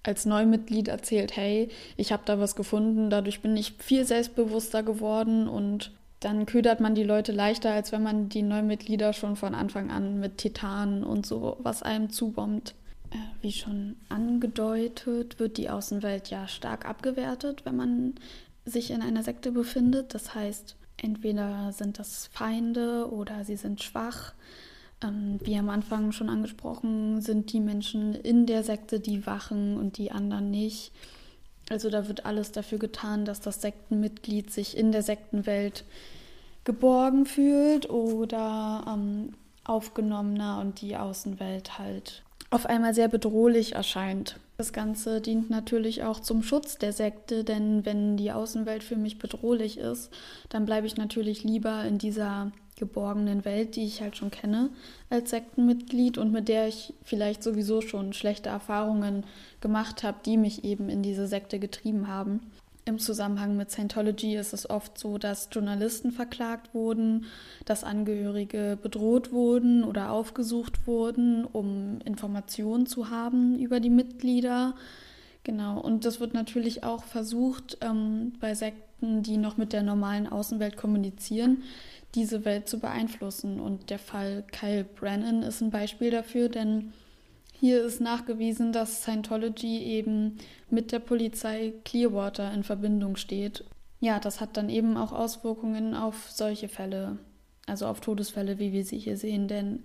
als 0.04 0.26
Neumitglied 0.26 0.88
erzählt, 0.88 1.36
hey, 1.36 1.70
ich 1.96 2.12
habe 2.12 2.24
da 2.26 2.40
was 2.40 2.56
gefunden, 2.56 3.10
dadurch 3.10 3.42
bin 3.42 3.56
ich 3.56 3.76
viel 3.80 4.06
selbstbewusster 4.06 4.84
geworden 4.84 5.48
und 5.48 5.92
dann 6.20 6.46
ködert 6.46 6.80
man 6.80 6.96
die 6.96 7.04
Leute 7.04 7.32
leichter, 7.32 7.72
als 7.72 7.92
wenn 7.92 8.04
man 8.04 8.30
die 8.30 8.44
Neumitglieder 8.44 9.14
schon 9.14 9.36
von 9.36 9.56
Anfang 9.56 9.92
an 9.92 10.20
mit 10.20 10.38
Titanen 10.38 11.04
und 11.04 11.26
so, 11.26 11.58
was 11.60 11.84
einem 11.84 12.10
zubombt. 12.10 12.76
Äh, 13.14 13.18
wie 13.42 13.52
schon 13.52 13.96
angedeutet, 14.10 15.40
wird 15.40 15.58
die 15.58 15.70
Außenwelt 15.70 16.30
ja 16.30 16.48
stark 16.48 16.86
abgewertet, 16.86 17.66
wenn 17.66 17.76
man 17.76 18.16
sich 18.66 18.92
in 18.92 19.02
einer 19.02 19.24
Sekte 19.24 19.52
befindet. 19.52 20.14
Das 20.14 20.34
heißt, 20.34 20.76
entweder 20.98 21.72
sind 21.72 22.00
das 22.00 22.28
Feinde 22.28 23.10
oder 23.12 23.44
sie 23.44 23.58
sind 23.58 23.84
schwach. 23.84 24.34
Ähm, 25.04 25.40
wie 25.44 25.58
am 25.58 25.70
Anfang 25.70 26.12
schon 26.12 26.30
angesprochen, 26.30 27.22
sind 27.22 27.52
die 27.52 27.60
Menschen 27.60 28.16
in 28.16 28.46
der 28.46 28.64
Sekte 28.64 29.00
die 29.00 29.26
Wachen 29.26 29.78
und 29.78 29.98
die 29.98 30.12
anderen 30.12 30.50
nicht. 30.50 30.92
Also 31.70 31.90
da 31.90 32.08
wird 32.08 32.26
alles 32.26 32.52
dafür 32.52 32.78
getan, 32.78 33.26
dass 33.26 33.40
das 33.40 33.62
Sektenmitglied 33.62 34.52
sich 34.52 34.78
in 34.78 34.92
der 34.92 35.02
Sektenwelt 35.02 35.86
geborgen 36.66 37.26
fühlt 37.26 37.90
oder 37.90 38.86
ähm, 38.88 39.34
aufgenommener 39.66 40.60
und 40.60 40.82
die 40.82 40.98
Außenwelt 40.98 41.80
halt 41.80 42.24
auf 42.54 42.68
einmal 42.68 42.94
sehr 42.94 43.08
bedrohlich 43.08 43.74
erscheint. 43.74 44.40
Das 44.58 44.74
Ganze 44.74 45.22
dient 45.22 45.50
natürlich 45.50 46.04
auch 46.04 46.20
zum 46.20 46.44
Schutz 46.44 46.78
der 46.78 46.94
Sekte, 46.94 47.44
denn 47.44 47.84
wenn 47.84 48.16
die 48.16 48.32
Außenwelt 48.32 48.84
für 48.84 48.96
mich 48.96 49.18
bedrohlich 49.18 49.80
ist, 49.80 50.12
dann 50.50 50.66
bleibe 50.66 50.86
ich 50.86 50.96
natürlich 50.96 51.44
lieber 51.44 51.84
in 51.84 51.98
dieser 51.98 52.52
geborgenen 52.78 53.44
Welt, 53.44 53.76
die 53.76 53.86
ich 53.86 54.02
halt 54.02 54.18
schon 54.18 54.30
kenne 54.30 54.70
als 55.10 55.32
Sektenmitglied 55.32 56.20
und 56.20 56.32
mit 56.32 56.48
der 56.48 56.68
ich 56.68 56.94
vielleicht 57.04 57.42
sowieso 57.42 57.82
schon 57.82 58.14
schlechte 58.14 58.50
Erfahrungen 58.50 59.26
gemacht 59.62 60.04
habe, 60.04 60.20
die 60.24 60.38
mich 60.38 60.64
eben 60.64 60.90
in 60.90 61.02
diese 61.02 61.28
Sekte 61.28 61.58
getrieben 61.58 62.08
haben. 62.08 62.40
Im 62.86 63.00
Zusammenhang 63.00 63.56
mit 63.56 63.72
Scientology 63.72 64.36
ist 64.36 64.52
es 64.52 64.70
oft 64.70 64.98
so, 64.98 65.18
dass 65.18 65.48
Journalisten 65.52 66.12
verklagt 66.12 66.74
wurden, 66.74 67.26
dass 67.64 67.86
Angehörige 67.86 68.78
bedroht 68.82 69.32
wurden 69.32 69.86
oder 69.86 70.12
aufgesucht 70.12 70.86
wurden, 70.86 71.46
um 71.46 72.00
Informationen 72.04 72.86
zu 72.86 73.10
haben 73.10 73.58
über 73.58 73.80
die 73.80 73.90
Mitglieder. 73.90 74.76
Genau, 75.46 75.80
und 75.80 76.04
das 76.04 76.20
wird 76.20 76.34
natürlich 76.34 76.84
auch 76.84 77.06
versucht, 77.06 77.78
ähm, 77.82 78.34
bei 78.42 78.54
Sekten, 78.54 79.24
die 79.24 79.38
noch 79.38 79.56
mit 79.56 79.72
der 79.72 79.84
normalen 79.84 80.28
Außenwelt 80.28 80.76
kommunizieren, 80.76 81.64
diese 82.16 82.44
Welt 82.44 82.68
zu 82.68 82.80
beeinflussen. 82.80 83.62
Und 83.62 83.90
der 83.92 84.00
Fall 84.00 84.44
Kyle 84.52 84.84
Brennan 84.84 85.44
ist 85.44 85.62
ein 85.62 85.72
Beispiel 85.72 86.12
dafür, 86.12 86.50
denn 86.50 86.92
hier 87.64 87.82
ist 87.86 88.02
nachgewiesen, 88.02 88.74
dass 88.74 89.04
Scientology 89.04 89.84
eben 89.84 90.38
mit 90.70 90.92
der 90.92 91.00
Polizei 91.00 91.72
Clearwater 91.86 92.54
in 92.54 92.66
Verbindung 92.66 93.16
steht. 93.16 93.64
Ja, 94.02 94.20
das 94.20 94.42
hat 94.42 94.58
dann 94.58 94.70
eben 94.70 94.98
auch 94.98 95.14
Auswirkungen 95.14 95.96
auf 95.96 96.30
solche 96.30 96.68
Fälle, 96.68 97.20
also 97.66 97.86
auf 97.86 98.02
Todesfälle, 98.02 98.60
wie 98.60 98.74
wir 98.74 98.84
sie 98.84 98.98
hier 98.98 99.16
sehen, 99.16 99.48
denn 99.48 99.84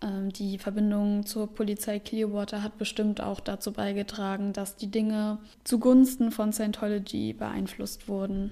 ähm, 0.00 0.32
die 0.32 0.56
Verbindung 0.56 1.26
zur 1.26 1.48
Polizei 1.48 1.98
Clearwater 1.98 2.62
hat 2.62 2.78
bestimmt 2.78 3.20
auch 3.20 3.40
dazu 3.40 3.70
beigetragen, 3.70 4.54
dass 4.54 4.76
die 4.76 4.90
Dinge 4.90 5.40
zugunsten 5.62 6.30
von 6.30 6.54
Scientology 6.54 7.34
beeinflusst 7.34 8.08
wurden. 8.08 8.50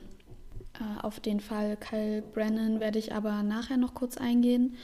Äh, 0.75 1.01
auf 1.03 1.21
den 1.21 1.41
Fall 1.41 1.79
Kyle 1.79 2.21
Brennan 2.21 2.81
werde 2.81 2.99
ich 2.99 3.15
aber 3.15 3.43
nachher 3.43 3.79
noch 3.79 3.95
kurz 3.95 4.19
eingehen. 4.19 4.77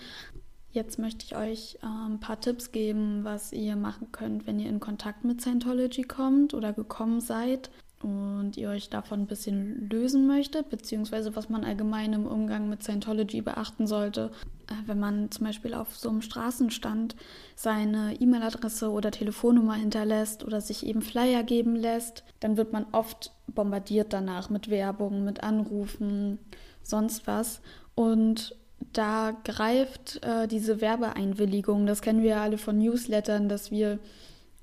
Jetzt 0.74 0.98
möchte 0.98 1.24
ich 1.24 1.36
euch 1.36 1.78
äh, 1.82 1.86
ein 1.86 2.18
paar 2.18 2.40
Tipps 2.40 2.72
geben, 2.72 3.20
was 3.22 3.52
ihr 3.52 3.76
machen 3.76 4.10
könnt, 4.10 4.48
wenn 4.48 4.58
ihr 4.58 4.68
in 4.68 4.80
Kontakt 4.80 5.24
mit 5.24 5.40
Scientology 5.40 6.02
kommt 6.02 6.52
oder 6.52 6.72
gekommen 6.72 7.20
seid 7.20 7.70
und 8.02 8.56
ihr 8.56 8.70
euch 8.70 8.90
davon 8.90 9.20
ein 9.20 9.26
bisschen 9.28 9.88
lösen 9.88 10.26
möchtet, 10.26 10.70
beziehungsweise 10.70 11.36
was 11.36 11.48
man 11.48 11.62
allgemein 11.62 12.12
im 12.12 12.26
Umgang 12.26 12.68
mit 12.68 12.82
Scientology 12.82 13.40
beachten 13.40 13.86
sollte. 13.86 14.32
Äh, 14.66 14.74
wenn 14.86 14.98
man 14.98 15.30
zum 15.30 15.46
Beispiel 15.46 15.74
auf 15.74 15.94
so 15.94 16.08
einem 16.08 16.22
Straßenstand 16.22 17.14
seine 17.54 18.20
E-Mail-Adresse 18.20 18.90
oder 18.90 19.12
Telefonnummer 19.12 19.74
hinterlässt 19.74 20.42
oder 20.42 20.60
sich 20.60 20.84
eben 20.84 21.02
Flyer 21.02 21.44
geben 21.44 21.76
lässt, 21.76 22.24
dann 22.40 22.56
wird 22.56 22.72
man 22.72 22.86
oft 22.90 23.30
bombardiert 23.46 24.12
danach 24.12 24.50
mit 24.50 24.68
Werbung, 24.70 25.22
mit 25.22 25.40
Anrufen, 25.44 26.40
sonst 26.82 27.28
was. 27.28 27.60
Und 27.94 28.56
da 28.92 29.32
greift 29.44 30.22
äh, 30.24 30.46
diese 30.46 30.80
Werbeeinwilligung, 30.80 31.86
das 31.86 32.02
kennen 32.02 32.22
wir 32.22 32.30
ja 32.30 32.42
alle 32.42 32.58
von 32.58 32.78
Newslettern, 32.78 33.48
dass 33.48 33.70
wir 33.70 33.98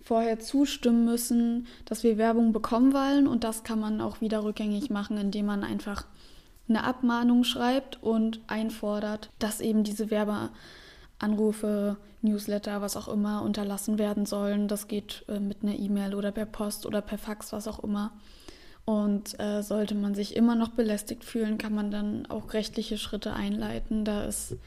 vorher 0.04 0.39
zustimmen 0.39 1.06
müssen, 1.06 1.67
dass 1.86 2.04
wir 2.04 2.17
Werbung 2.17 2.54
bekommen 2.54 2.93
wollen 2.93 3.28
und 3.28 3.43
das 3.43 3.63
kann 3.63 3.80
man 3.80 4.02
auch 4.02 4.21
wieder 4.21 4.43
rückgängig 4.43 4.89
machen, 4.89 5.17
indem 5.17 5.45
man 5.45 5.63
einfach 5.63 6.06
eine 6.67 6.84
Abmahnung 6.84 7.43
schreibt 7.43 8.02
und 8.02 8.39
einfordert, 8.47 9.30
dass 9.39 9.62
eben 9.62 9.84
diese 9.84 10.10
Werbeanrufe, 10.10 11.97
Newsletter, 12.21 12.82
was 12.82 12.97
auch 12.97 13.08
immer 13.08 13.41
unterlassen 13.41 13.97
werden 13.97 14.26
sollen. 14.26 14.67
Das 14.67 14.88
geht 14.88 15.26
äh, 15.28 15.39
mit 15.39 15.63
einer 15.63 15.78
E-Mail 15.78 16.13
oder 16.13 16.32
per 16.32 16.45
Post 16.45 16.86
oder 16.86 17.02
per 17.02 17.17
Fax, 17.17 17.52
was 17.52 17.67
auch 17.67 17.84
immer. 17.84 18.13
Und 18.86 19.39
äh, 19.39 19.62
sollte 19.62 19.96
man 19.96 20.15
sich 20.15 20.36
immer 20.36 20.56
noch 20.56 20.70
belästigt 20.70 21.24
fühlen, 21.24 21.58
kann 21.58 21.74
man 21.74 21.91
dann 21.91 22.26
auch 22.26 22.54
rechtliche 22.54 22.98
Schritte 22.98 23.34
einleiten. 23.34 24.06
Da 24.06 24.24
ist, 24.26 24.58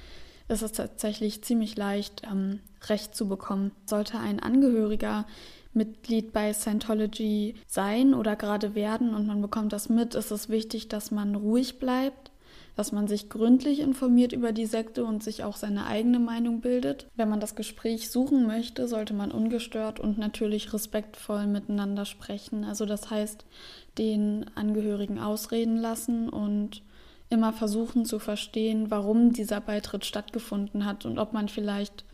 ist 0.48 0.62
es 0.62 0.72
tatsächlich 0.72 1.42
ziemlich 1.42 1.76
leicht, 1.76 2.22
ähm, 2.30 2.60
Recht 2.88 3.14
zu 3.14 3.28
bekommen. 3.28 3.72
Sollte 3.86 4.18
ein 4.18 4.40
Angehöriger 4.40 5.26
Mitglied 5.74 6.32
bei 6.32 6.52
Scientology 6.52 7.56
sein 7.66 8.14
oder 8.14 8.36
gerade 8.36 8.74
werden 8.74 9.14
und 9.14 9.26
man 9.26 9.42
bekommt 9.42 9.72
das 9.72 9.88
mit, 9.88 10.14
ist 10.14 10.30
es 10.30 10.48
wichtig, 10.48 10.88
dass 10.88 11.10
man 11.10 11.34
ruhig 11.34 11.78
bleibt, 11.80 12.30
dass 12.76 12.92
man 12.92 13.06
sich 13.06 13.28
gründlich 13.28 13.80
informiert 13.80 14.32
über 14.32 14.52
die 14.52 14.66
Sekte 14.66 15.04
und 15.04 15.22
sich 15.22 15.44
auch 15.44 15.56
seine 15.56 15.86
eigene 15.86 16.18
Meinung 16.18 16.60
bildet. 16.60 17.06
Wenn 17.16 17.28
man 17.28 17.40
das 17.40 17.54
Gespräch 17.54 18.10
suchen 18.10 18.46
möchte, 18.46 18.88
sollte 18.88 19.14
man 19.14 19.30
ungestört 19.30 20.00
und 20.00 20.18
natürlich 20.18 20.72
respektvoll 20.72 21.46
miteinander 21.46 22.04
sprechen. 22.04 22.64
Also 22.64 22.86
das 22.86 23.10
heißt, 23.10 23.44
den 23.98 24.46
Angehörigen 24.54 25.18
ausreden 25.18 25.76
lassen 25.76 26.28
und 26.28 26.82
immer 27.30 27.52
versuchen 27.52 28.04
zu 28.04 28.18
verstehen, 28.18 28.90
warum 28.90 29.32
dieser 29.32 29.60
Beitritt 29.60 30.04
stattgefunden 30.04 30.84
hat 30.84 31.04
und 31.04 31.18
ob 31.18 31.32
man 31.32 31.48
vielleicht 31.48 32.04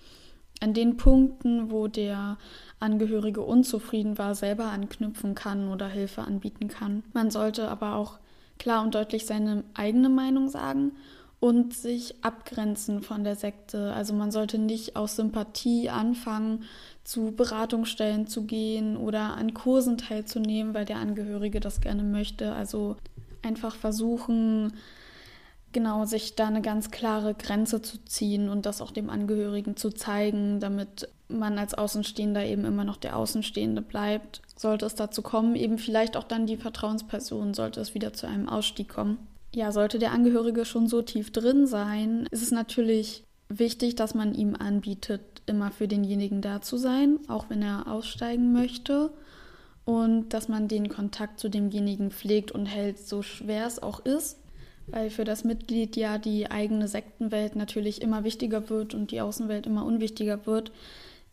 an 0.60 0.74
den 0.74 0.96
Punkten, 0.96 1.70
wo 1.70 1.88
der 1.88 2.36
Angehörige 2.80 3.40
unzufrieden 3.40 4.18
war, 4.18 4.34
selber 4.34 4.66
anknüpfen 4.66 5.34
kann 5.34 5.68
oder 5.68 5.88
Hilfe 5.88 6.22
anbieten 6.22 6.68
kann. 6.68 7.02
Man 7.12 7.30
sollte 7.30 7.68
aber 7.68 7.96
auch 7.96 8.18
klar 8.58 8.82
und 8.82 8.94
deutlich 8.94 9.26
seine 9.26 9.64
eigene 9.74 10.10
Meinung 10.10 10.48
sagen 10.48 10.92
und 11.40 11.72
sich 11.74 12.22
abgrenzen 12.22 13.02
von 13.02 13.24
der 13.24 13.34
Sekte. 13.34 13.92
Also 13.94 14.12
man 14.12 14.30
sollte 14.30 14.58
nicht 14.58 14.94
aus 14.94 15.16
Sympathie 15.16 15.88
anfangen, 15.88 16.64
zu 17.02 17.32
Beratungsstellen 17.32 18.26
zu 18.26 18.44
gehen 18.44 18.98
oder 18.98 19.36
an 19.36 19.54
Kursen 19.54 19.96
teilzunehmen, 19.96 20.74
weil 20.74 20.84
der 20.84 20.98
Angehörige 20.98 21.58
das 21.58 21.80
gerne 21.80 22.02
möchte. 22.02 22.52
Also 22.52 22.96
einfach 23.42 23.74
versuchen, 23.74 24.74
genau 25.72 26.04
sich 26.04 26.34
da 26.34 26.48
eine 26.48 26.60
ganz 26.60 26.90
klare 26.90 27.34
Grenze 27.34 27.80
zu 27.80 28.04
ziehen 28.04 28.50
und 28.50 28.66
das 28.66 28.82
auch 28.82 28.90
dem 28.90 29.08
Angehörigen 29.08 29.76
zu 29.76 29.90
zeigen, 29.90 30.60
damit 30.60 31.08
man 31.28 31.58
als 31.58 31.72
Außenstehender 31.72 32.44
eben 32.44 32.66
immer 32.66 32.84
noch 32.84 32.96
der 32.96 33.16
Außenstehende 33.16 33.80
bleibt. 33.80 34.42
Sollte 34.56 34.84
es 34.84 34.94
dazu 34.94 35.22
kommen, 35.22 35.54
eben 35.54 35.78
vielleicht 35.78 36.18
auch 36.18 36.24
dann 36.24 36.46
die 36.46 36.58
Vertrauensperson, 36.58 37.54
sollte 37.54 37.80
es 37.80 37.94
wieder 37.94 38.12
zu 38.12 38.26
einem 38.26 38.48
Ausstieg 38.48 38.90
kommen. 38.90 39.29
Ja, 39.52 39.72
sollte 39.72 39.98
der 39.98 40.12
Angehörige 40.12 40.64
schon 40.64 40.86
so 40.86 41.02
tief 41.02 41.32
drin 41.32 41.66
sein, 41.66 42.28
ist 42.30 42.42
es 42.42 42.52
natürlich 42.52 43.24
wichtig, 43.48 43.96
dass 43.96 44.14
man 44.14 44.34
ihm 44.34 44.54
anbietet, 44.54 45.20
immer 45.46 45.72
für 45.72 45.88
denjenigen 45.88 46.40
da 46.40 46.62
zu 46.62 46.76
sein, 46.76 47.18
auch 47.26 47.50
wenn 47.50 47.62
er 47.62 47.88
aussteigen 47.88 48.52
möchte. 48.52 49.10
Und 49.84 50.28
dass 50.28 50.48
man 50.48 50.68
den 50.68 50.88
Kontakt 50.88 51.40
zu 51.40 51.48
demjenigen 51.48 52.12
pflegt 52.12 52.52
und 52.52 52.66
hält, 52.66 52.98
so 52.98 53.22
schwer 53.22 53.66
es 53.66 53.82
auch 53.82 53.98
ist, 54.00 54.38
weil 54.86 55.10
für 55.10 55.24
das 55.24 55.42
Mitglied 55.42 55.96
ja 55.96 56.18
die 56.18 56.48
eigene 56.48 56.86
Sektenwelt 56.86 57.56
natürlich 57.56 58.02
immer 58.02 58.22
wichtiger 58.22 58.70
wird 58.70 58.94
und 58.94 59.10
die 59.10 59.20
Außenwelt 59.20 59.66
immer 59.66 59.84
unwichtiger 59.84 60.46
wird. 60.46 60.70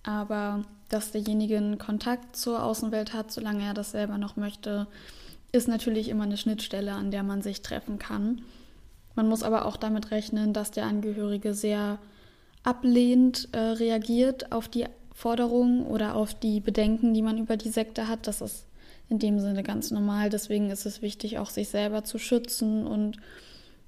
Aber 0.02 0.64
dass 0.90 1.12
derjenige 1.12 1.58
einen 1.58 1.78
Kontakt 1.78 2.36
zur 2.36 2.64
Außenwelt 2.64 3.14
hat, 3.14 3.32
solange 3.32 3.64
er 3.64 3.76
das 3.76 3.92
selber 3.92 4.18
noch 4.18 4.38
möchte, 4.38 4.88
ist 5.52 5.68
natürlich 5.68 6.10
immer 6.10 6.24
eine 6.24 6.38
Schnittstelle, 6.38 6.94
an 6.94 7.12
der 7.12 7.24
man 7.24 7.42
sich 7.42 7.62
treffen 7.62 8.00
kann. 8.00 8.42
Man 9.16 9.28
muss 9.28 9.44
aber 9.44 9.66
auch 9.66 9.78
damit 9.78 10.12
rechnen, 10.12 10.54
dass 10.54 10.72
der 10.72 10.86
Angehörige 10.86 11.54
sehr 11.54 11.98
ablehnend 12.64 13.50
äh, 13.54 13.60
reagiert 13.60 14.52
auf 14.52 14.68
die 14.68 14.86
Forderungen 15.14 15.86
oder 15.88 16.16
auf 16.16 16.34
die 16.34 16.60
Bedenken, 16.60 17.14
die 17.14 17.22
man 17.22 17.38
über 17.38 17.58
die 17.58 17.70
Sekte 17.70 18.08
hat. 18.08 18.28
Das 18.28 18.42
ist 18.42 18.66
in 19.10 19.20
dem 19.20 19.40
Sinne 19.40 19.64
ganz 19.64 19.90
normal. 19.90 20.30
Deswegen 20.30 20.70
ist 20.70 20.86
es 20.86 21.02
wichtig, 21.02 21.40
auch 21.40 21.50
sich 21.50 21.70
selber 21.70 22.04
zu 22.04 22.20
schützen 22.20 22.86
und 22.86 23.18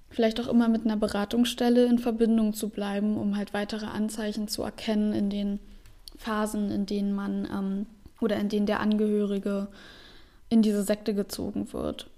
vielleicht 0.10 0.40
auch 0.40 0.48
immer 0.48 0.68
mit 0.68 0.86
einer 0.86 0.98
Beratungsstelle 0.98 1.86
in 1.86 2.00
Verbindung 2.00 2.54
zu 2.54 2.70
bleiben, 2.70 3.18
um 3.18 3.38
halt 3.38 3.54
weitere 3.54 3.86
Anzeichen 3.86 4.48
zu 4.48 4.64
erkennen 4.64 5.14
in 5.14 5.30
den 5.30 5.60
Phasen, 6.18 6.72
in 6.72 6.86
denen 6.86 7.14
man 7.14 7.46
ähm, 7.46 7.86
oder 8.20 8.38
in 8.38 8.50
denen 8.50 8.66
der 8.66 8.80
Angehörige 8.80 9.68
in 10.50 10.62
diese 10.62 10.84
Sekte 10.84 11.14
gezogen 11.14 11.72
wird. 11.74 12.10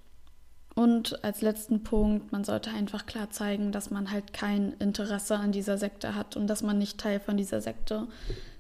Und 0.74 1.24
als 1.24 1.42
letzten 1.42 1.84
Punkt, 1.84 2.32
man 2.32 2.44
sollte 2.44 2.70
einfach 2.72 3.06
klar 3.06 3.30
zeigen, 3.30 3.72
dass 3.72 3.92
man 3.92 4.12
halt 4.12 4.34
kein 4.34 4.74
Interesse 4.80 5.36
an 5.36 5.52
dieser 5.52 5.78
Sekte 5.78 6.16
hat 6.16 6.38
und 6.38 6.48
dass 6.48 6.64
man 6.64 6.78
nicht 6.78 6.98
Teil 6.98 7.20
von 7.20 7.36
dieser 7.36 7.62
Sekte 7.62 8.08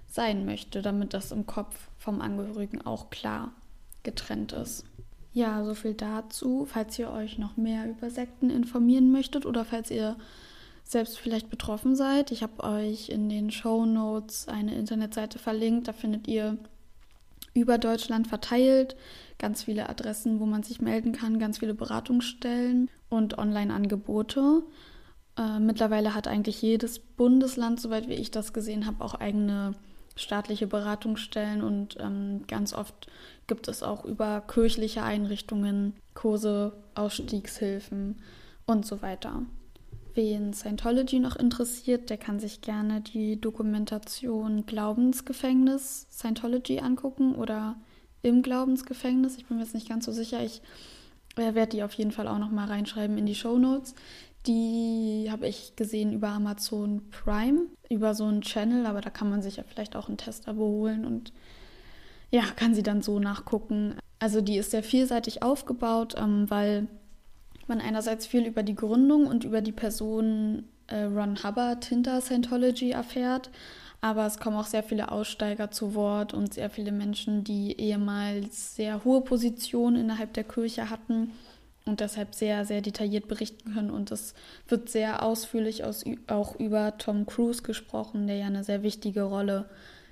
sein 0.10 0.46
möchte, 0.46 0.82
damit 0.82 1.14
das 1.14 1.32
im 1.32 1.46
Kopf 1.46 1.88
vom 1.98 2.20
Angehörigen 2.22 2.82
auch 2.82 3.10
klar 3.10 3.54
getrennt 4.04 4.52
ist. 4.52 4.84
Ja, 5.34 5.64
so 5.64 5.74
viel 5.74 5.94
dazu. 5.94 6.68
Falls 6.70 7.00
ihr 7.00 7.10
euch 7.10 7.38
noch 7.38 7.56
mehr 7.56 7.90
über 7.90 8.10
Sekten 8.10 8.50
informieren 8.50 9.12
möchtet 9.12 9.46
oder 9.46 9.64
falls 9.64 9.90
ihr 9.90 10.18
selbst 10.84 11.18
vielleicht 11.18 11.50
betroffen 11.50 11.96
seid, 11.96 12.32
ich 12.32 12.44
habe 12.44 12.64
euch 12.64 13.08
in 13.08 13.30
den 13.30 13.50
Show 13.52 13.86
Notes 13.86 14.50
eine 14.50 14.76
Internetseite 14.76 15.40
verlinkt. 15.40 15.88
Da 15.88 15.94
findet 15.94 16.28
ihr 16.28 16.58
über 17.54 17.78
Deutschland 17.78 18.28
verteilt 18.28 18.96
ganz 19.38 19.64
viele 19.64 19.90
Adressen, 19.90 20.40
wo 20.40 20.46
man 20.46 20.64
sich 20.64 20.82
melden 20.82 21.12
kann, 21.12 21.40
ganz 21.40 21.58
viele 21.58 21.74
Beratungsstellen 21.74 22.90
und 23.10 23.38
Online-Angebote. 23.38 24.64
Äh, 25.38 25.60
mittlerweile 25.60 26.14
hat 26.14 26.28
eigentlich 26.28 26.62
jedes 26.62 27.00
Bundesland, 27.00 27.80
soweit 27.80 28.08
wie 28.08 28.14
ich 28.14 28.32
das 28.32 28.54
gesehen 28.54 28.86
habe, 28.86 29.04
auch 29.04 29.16
eigene 29.16 29.74
staatliche 30.16 30.68
Beratungsstellen 30.68 31.64
und 31.64 31.98
ähm, 32.00 32.46
ganz 32.48 32.74
oft 32.74 33.08
gibt 33.48 33.68
es 33.68 33.82
auch 33.82 34.06
über 34.06 34.42
kirchliche 34.42 35.04
Einrichtungen 35.04 35.94
Kurse, 36.14 36.74
Ausstiegshilfen 36.96 38.22
und 38.66 38.86
so 38.86 39.02
weiter. 39.02 39.44
Wen 40.14 40.54
Scientology 40.54 41.20
noch 41.20 41.38
interessiert, 41.38 42.10
der 42.10 42.18
kann 42.18 42.40
sich 42.40 42.62
gerne 42.62 43.02
die 43.02 43.40
Dokumentation 43.40 44.66
Glaubensgefängnis 44.66 46.08
Scientology 46.12 46.80
angucken 46.80 47.36
oder 47.36 47.76
im 48.22 48.42
Glaubensgefängnis. 48.42 49.38
Ich 49.38 49.46
bin 49.46 49.58
mir 49.58 49.64
jetzt 49.64 49.74
nicht 49.74 49.88
ganz 49.88 50.06
so 50.06 50.12
sicher. 50.12 50.44
Ich 50.44 50.62
äh, 51.38 51.54
werde 51.56 51.78
die 51.78 51.84
auf 51.84 51.94
jeden 51.94 52.12
Fall 52.12 52.28
auch 52.28 52.40
noch 52.40 52.52
mal 52.52 52.68
reinschreiben 52.68 53.18
in 53.18 53.26
die 53.26 53.36
Show 53.36 53.58
Notes. 53.58 53.96
Die 54.48 55.28
habe 55.30 55.48
ich 55.48 55.76
gesehen 55.76 56.12
über 56.14 56.30
Amazon 56.30 57.04
Prime, 57.10 57.68
über 57.90 58.14
so 58.14 58.26
einen 58.26 58.42
Channel, 58.42 58.86
aber 58.88 59.00
da 59.00 59.10
kann 59.10 59.30
man 59.30 59.42
sich 59.42 59.58
ja 59.58 59.64
vielleicht 59.64 59.96
auch 59.96 60.08
einen 60.08 60.18
Testabo 60.18 60.64
holen 60.64 61.06
und 61.06 61.32
ja, 62.32 62.44
kann 62.56 62.74
sie 62.74 62.84
dann 62.84 63.02
so 63.02 63.20
nachgucken. 63.20 63.96
Also 64.20 64.42
die 64.42 64.58
ist 64.58 64.72
sehr 64.72 64.84
vielseitig 64.84 65.44
aufgebaut, 65.44 66.16
ähm, 66.18 66.50
weil 66.50 66.88
man 67.72 67.82
einerseits 67.82 68.28
viel 68.28 68.46
über 68.46 68.64
die 68.64 68.76
Gründung 68.76 69.28
und 69.28 69.46
über 69.46 69.62
die 69.62 69.72
Person 69.72 70.66
äh, 70.88 71.04
Ron 71.04 71.42
Hubbard 71.42 71.86
hinter 71.86 72.20
Scientology 72.20 72.92
erfährt, 72.92 73.50
aber 74.02 74.26
es 74.26 74.40
kommen 74.40 74.58
auch 74.58 74.66
sehr 74.66 74.84
viele 74.84 75.10
Aussteiger 75.10 75.72
zu 75.72 75.96
Wort 75.96 76.34
und 76.34 76.54
sehr 76.54 76.70
viele 76.70 76.92
Menschen, 76.92 77.46
die 77.46 77.80
ehemals 77.80 78.76
sehr 78.76 79.06
hohe 79.06 79.22
Positionen 79.22 79.96
innerhalb 80.02 80.34
der 80.34 80.44
Kirche 80.44 80.90
hatten 80.90 81.32
und 81.86 82.02
deshalb 82.02 82.36
sehr, 82.36 82.66
sehr 82.66 82.82
detailliert 82.82 83.30
berichten 83.30 83.74
können. 83.74 83.90
Und 83.90 84.12
es 84.12 84.34
wird 84.68 84.90
sehr 84.90 85.24
ausführlich 85.24 85.86
aus, 85.86 86.04
auch 86.28 86.60
über 86.60 86.98
Tom 86.98 87.26
Cruise 87.26 87.64
gesprochen, 87.64 88.28
der 88.28 88.36
ja 88.36 88.48
eine 88.48 88.64
sehr 88.64 88.84
wichtige 88.84 89.24
Rolle 89.24 89.70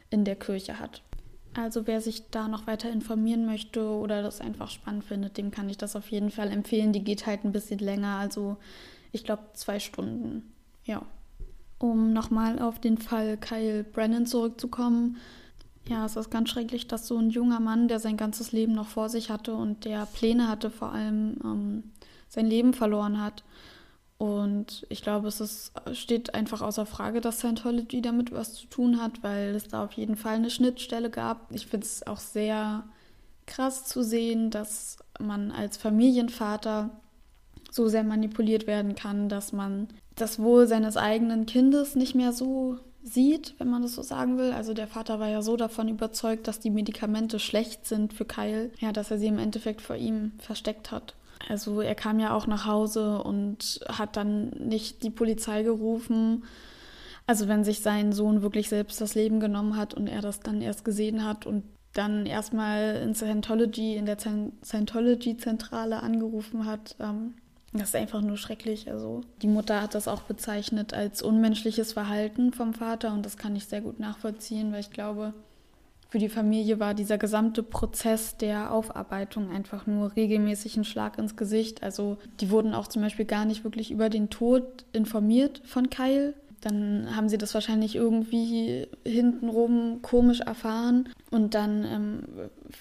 in 0.10 0.24
der 0.24 0.36
Kirche 0.36 0.80
hat. 0.80 1.02
Also 1.54 1.88
wer 1.88 2.00
sich 2.00 2.30
da 2.30 2.48
noch 2.48 2.68
weiter 2.68 2.92
informieren 2.92 3.46
möchte 3.46 3.84
oder 3.84 4.22
das 4.22 4.40
einfach 4.40 4.70
spannend 4.70 5.04
findet, 5.04 5.38
dem 5.38 5.52
kann 5.52 5.70
ich 5.70 5.78
das 5.78 5.96
auf 5.96 6.10
jeden 6.12 6.32
Fall 6.32 6.52
empfehlen. 6.52 6.94
Die 6.94 7.04
geht 7.04 7.26
halt 7.26 7.44
ein 7.44 7.52
bisschen 7.52 7.80
länger, 7.80 8.18
also 8.18 8.58
ich 9.12 9.24
glaube 9.24 9.44
zwei 9.54 9.80
Stunden. 9.80 10.54
Ja. 10.84 11.02
Um 11.80 12.14
nochmal 12.14 12.60
auf 12.60 12.80
den 12.80 12.98
Fall 12.98 13.38
Kyle 13.38 13.84
Brennan 13.84 14.26
zurückzukommen. 14.26 15.18
Ja, 15.88 16.06
es 16.06 16.16
ist 16.16 16.30
ganz 16.30 16.50
schrecklich, 16.50 16.88
dass 16.88 17.08
so 17.08 17.18
ein 17.18 17.32
junger 17.32 17.60
Mann, 17.60 17.88
der 17.88 18.00
sein 18.00 18.18
ganzes 18.18 18.52
Leben 18.52 18.74
noch 18.74 18.88
vor 18.88 19.10
sich 19.10 19.32
hatte 19.32 19.56
und 19.56 19.86
der 19.86 20.06
Pläne 20.06 20.48
hatte, 20.48 20.70
vor 20.70 20.92
allem 20.92 21.38
ähm, 21.44 21.84
sein 22.28 22.46
Leben 22.46 22.74
verloren 22.74 23.20
hat. 23.20 23.44
Und 24.20 24.86
ich 24.90 25.02
glaube, 25.02 25.30
es 25.30 25.40
ist, 25.40 25.72
steht 25.94 26.36
einfach 26.36 26.62
außer 26.62 26.86
Frage, 26.86 27.22
dass 27.22 27.40
Scientology 27.40 28.02
damit 28.02 28.34
was 28.34 28.54
zu 28.54 28.68
tun 28.68 29.02
hat, 29.02 29.24
weil 29.24 29.56
es 29.56 29.70
da 29.70 29.86
auf 29.86 29.94
jeden 29.94 30.18
Fall 30.18 30.36
eine 30.36 30.50
Schnittstelle 30.50 31.10
gab. 31.10 31.50
Ich 31.54 31.68
finde 31.68 31.86
es 31.86 32.06
auch 32.06 32.18
sehr 32.18 32.84
krass 33.48 33.86
zu 33.86 34.04
sehen, 34.04 34.52
dass 34.52 34.98
man 35.20 35.52
als 35.52 35.78
Familienvater 35.78 36.90
so 37.72 37.88
sehr 37.88 38.04
manipuliert 38.04 38.68
werden 38.68 38.94
kann, 38.94 39.30
dass 39.30 39.54
man 39.54 39.88
das 40.16 40.38
Wohl 40.38 40.68
seines 40.68 40.98
eigenen 40.98 41.46
Kindes 41.46 41.96
nicht 41.96 42.14
mehr 42.14 42.34
so 42.34 42.78
sieht, 43.02 43.56
wenn 43.58 43.70
man 43.70 43.84
das 43.84 43.96
so 43.96 44.02
sagen 44.02 44.38
will. 44.38 44.52
Also 44.52 44.74
der 44.74 44.88
Vater 44.88 45.22
war 45.22 45.30
ja 45.30 45.42
so 45.42 45.56
davon 45.56 45.88
überzeugt, 45.88 46.50
dass 46.50 46.60
die 46.60 46.72
Medikamente 46.72 47.40
schlecht 47.40 47.86
sind 47.86 48.12
für 48.12 48.26
Kyle, 48.26 48.70
ja, 48.80 48.92
dass 48.92 49.12
er 49.12 49.18
sie 49.18 49.28
im 49.28 49.40
Endeffekt 49.40 49.80
vor 49.80 49.96
ihm 49.96 50.34
versteckt 50.40 50.92
hat. 50.92 51.16
Also 51.50 51.82
er 51.82 51.96
kam 51.96 52.20
ja 52.20 52.34
auch 52.34 52.48
nach 52.48 52.66
Hause 52.66 53.24
und 53.24 53.80
hat 53.90 54.16
dann 54.16 54.50
nicht 54.52 55.04
die 55.04 55.10
Polizei 55.10 55.64
gerufen. 55.64 56.46
Also 57.26 57.48
wenn 57.48 57.64
sich 57.64 57.82
sein 57.82 58.14
Sohn 58.14 58.44
wirklich 58.44 58.70
selbst 58.70 59.02
das 59.02 59.16
Leben 59.16 59.40
genommen 59.40 59.76
hat 59.76 59.94
und 59.96 60.08
er 60.08 60.22
das 60.22 60.40
dann 60.40 60.62
erst 60.62 60.86
gesehen 60.86 61.26
hat 61.26 61.46
und 61.48 61.64
dann 61.94 62.28
erstmal 62.28 62.98
in 62.98 63.16
Scientology, 63.16 63.96
in 63.96 64.06
der 64.06 64.18
Scientology-Zentrale 64.20 66.02
angerufen 66.04 66.68
hat, 66.68 66.96
ähm, 67.00 67.34
das 67.74 67.90
ist 67.90 67.96
einfach 67.96 68.22
nur 68.22 68.38
schrecklich. 68.38 68.90
Also 68.92 69.22
die 69.42 69.48
Mutter 69.48 69.82
hat 69.82 69.96
das 69.96 70.08
auch 70.08 70.22
bezeichnet 70.22 70.94
als 70.94 71.22
unmenschliches 71.22 71.94
Verhalten 71.94 72.54
vom 72.54 72.74
Vater 72.74 73.14
und 73.14 73.26
das 73.26 73.38
kann 73.38 73.56
ich 73.56 73.66
sehr 73.66 73.82
gut 73.82 74.00
nachvollziehen, 74.00 74.72
weil 74.72 74.82
ich 74.82 74.92
glaube, 74.92 75.34
für 76.10 76.18
die 76.18 76.30
Familie 76.30 76.80
war 76.80 76.96
dieser 76.96 77.20
gesamte 77.20 77.62
Prozess 77.62 78.36
der 78.36 78.74
Aufarbeitung 78.74 79.52
einfach 79.52 79.86
nur 79.86 80.16
regelmäßig 80.16 80.76
ein 80.76 80.84
Schlag 80.84 81.20
ins 81.20 81.36
Gesicht. 81.36 81.84
Also 81.84 82.18
die 82.40 82.50
wurden 82.50 82.74
auch 82.74 82.88
zum 82.88 83.04
Beispiel 83.04 83.26
gar 83.26 83.46
nicht 83.46 83.64
wirklich 83.64 83.92
über 83.92 84.10
den 84.10 84.32
Tod 84.32 84.86
informiert 84.92 85.62
von 85.66 85.92
Kyle. 85.92 86.34
Dann 86.62 87.16
haben 87.16 87.30
sie 87.30 87.38
das 87.38 87.54
wahrscheinlich 87.54 87.96
irgendwie 87.96 88.88
hintenrum 89.06 90.02
komisch 90.02 90.42
erfahren 90.42 91.10
und 91.30 91.54
dann 91.54 91.86
ähm, 91.86 92.24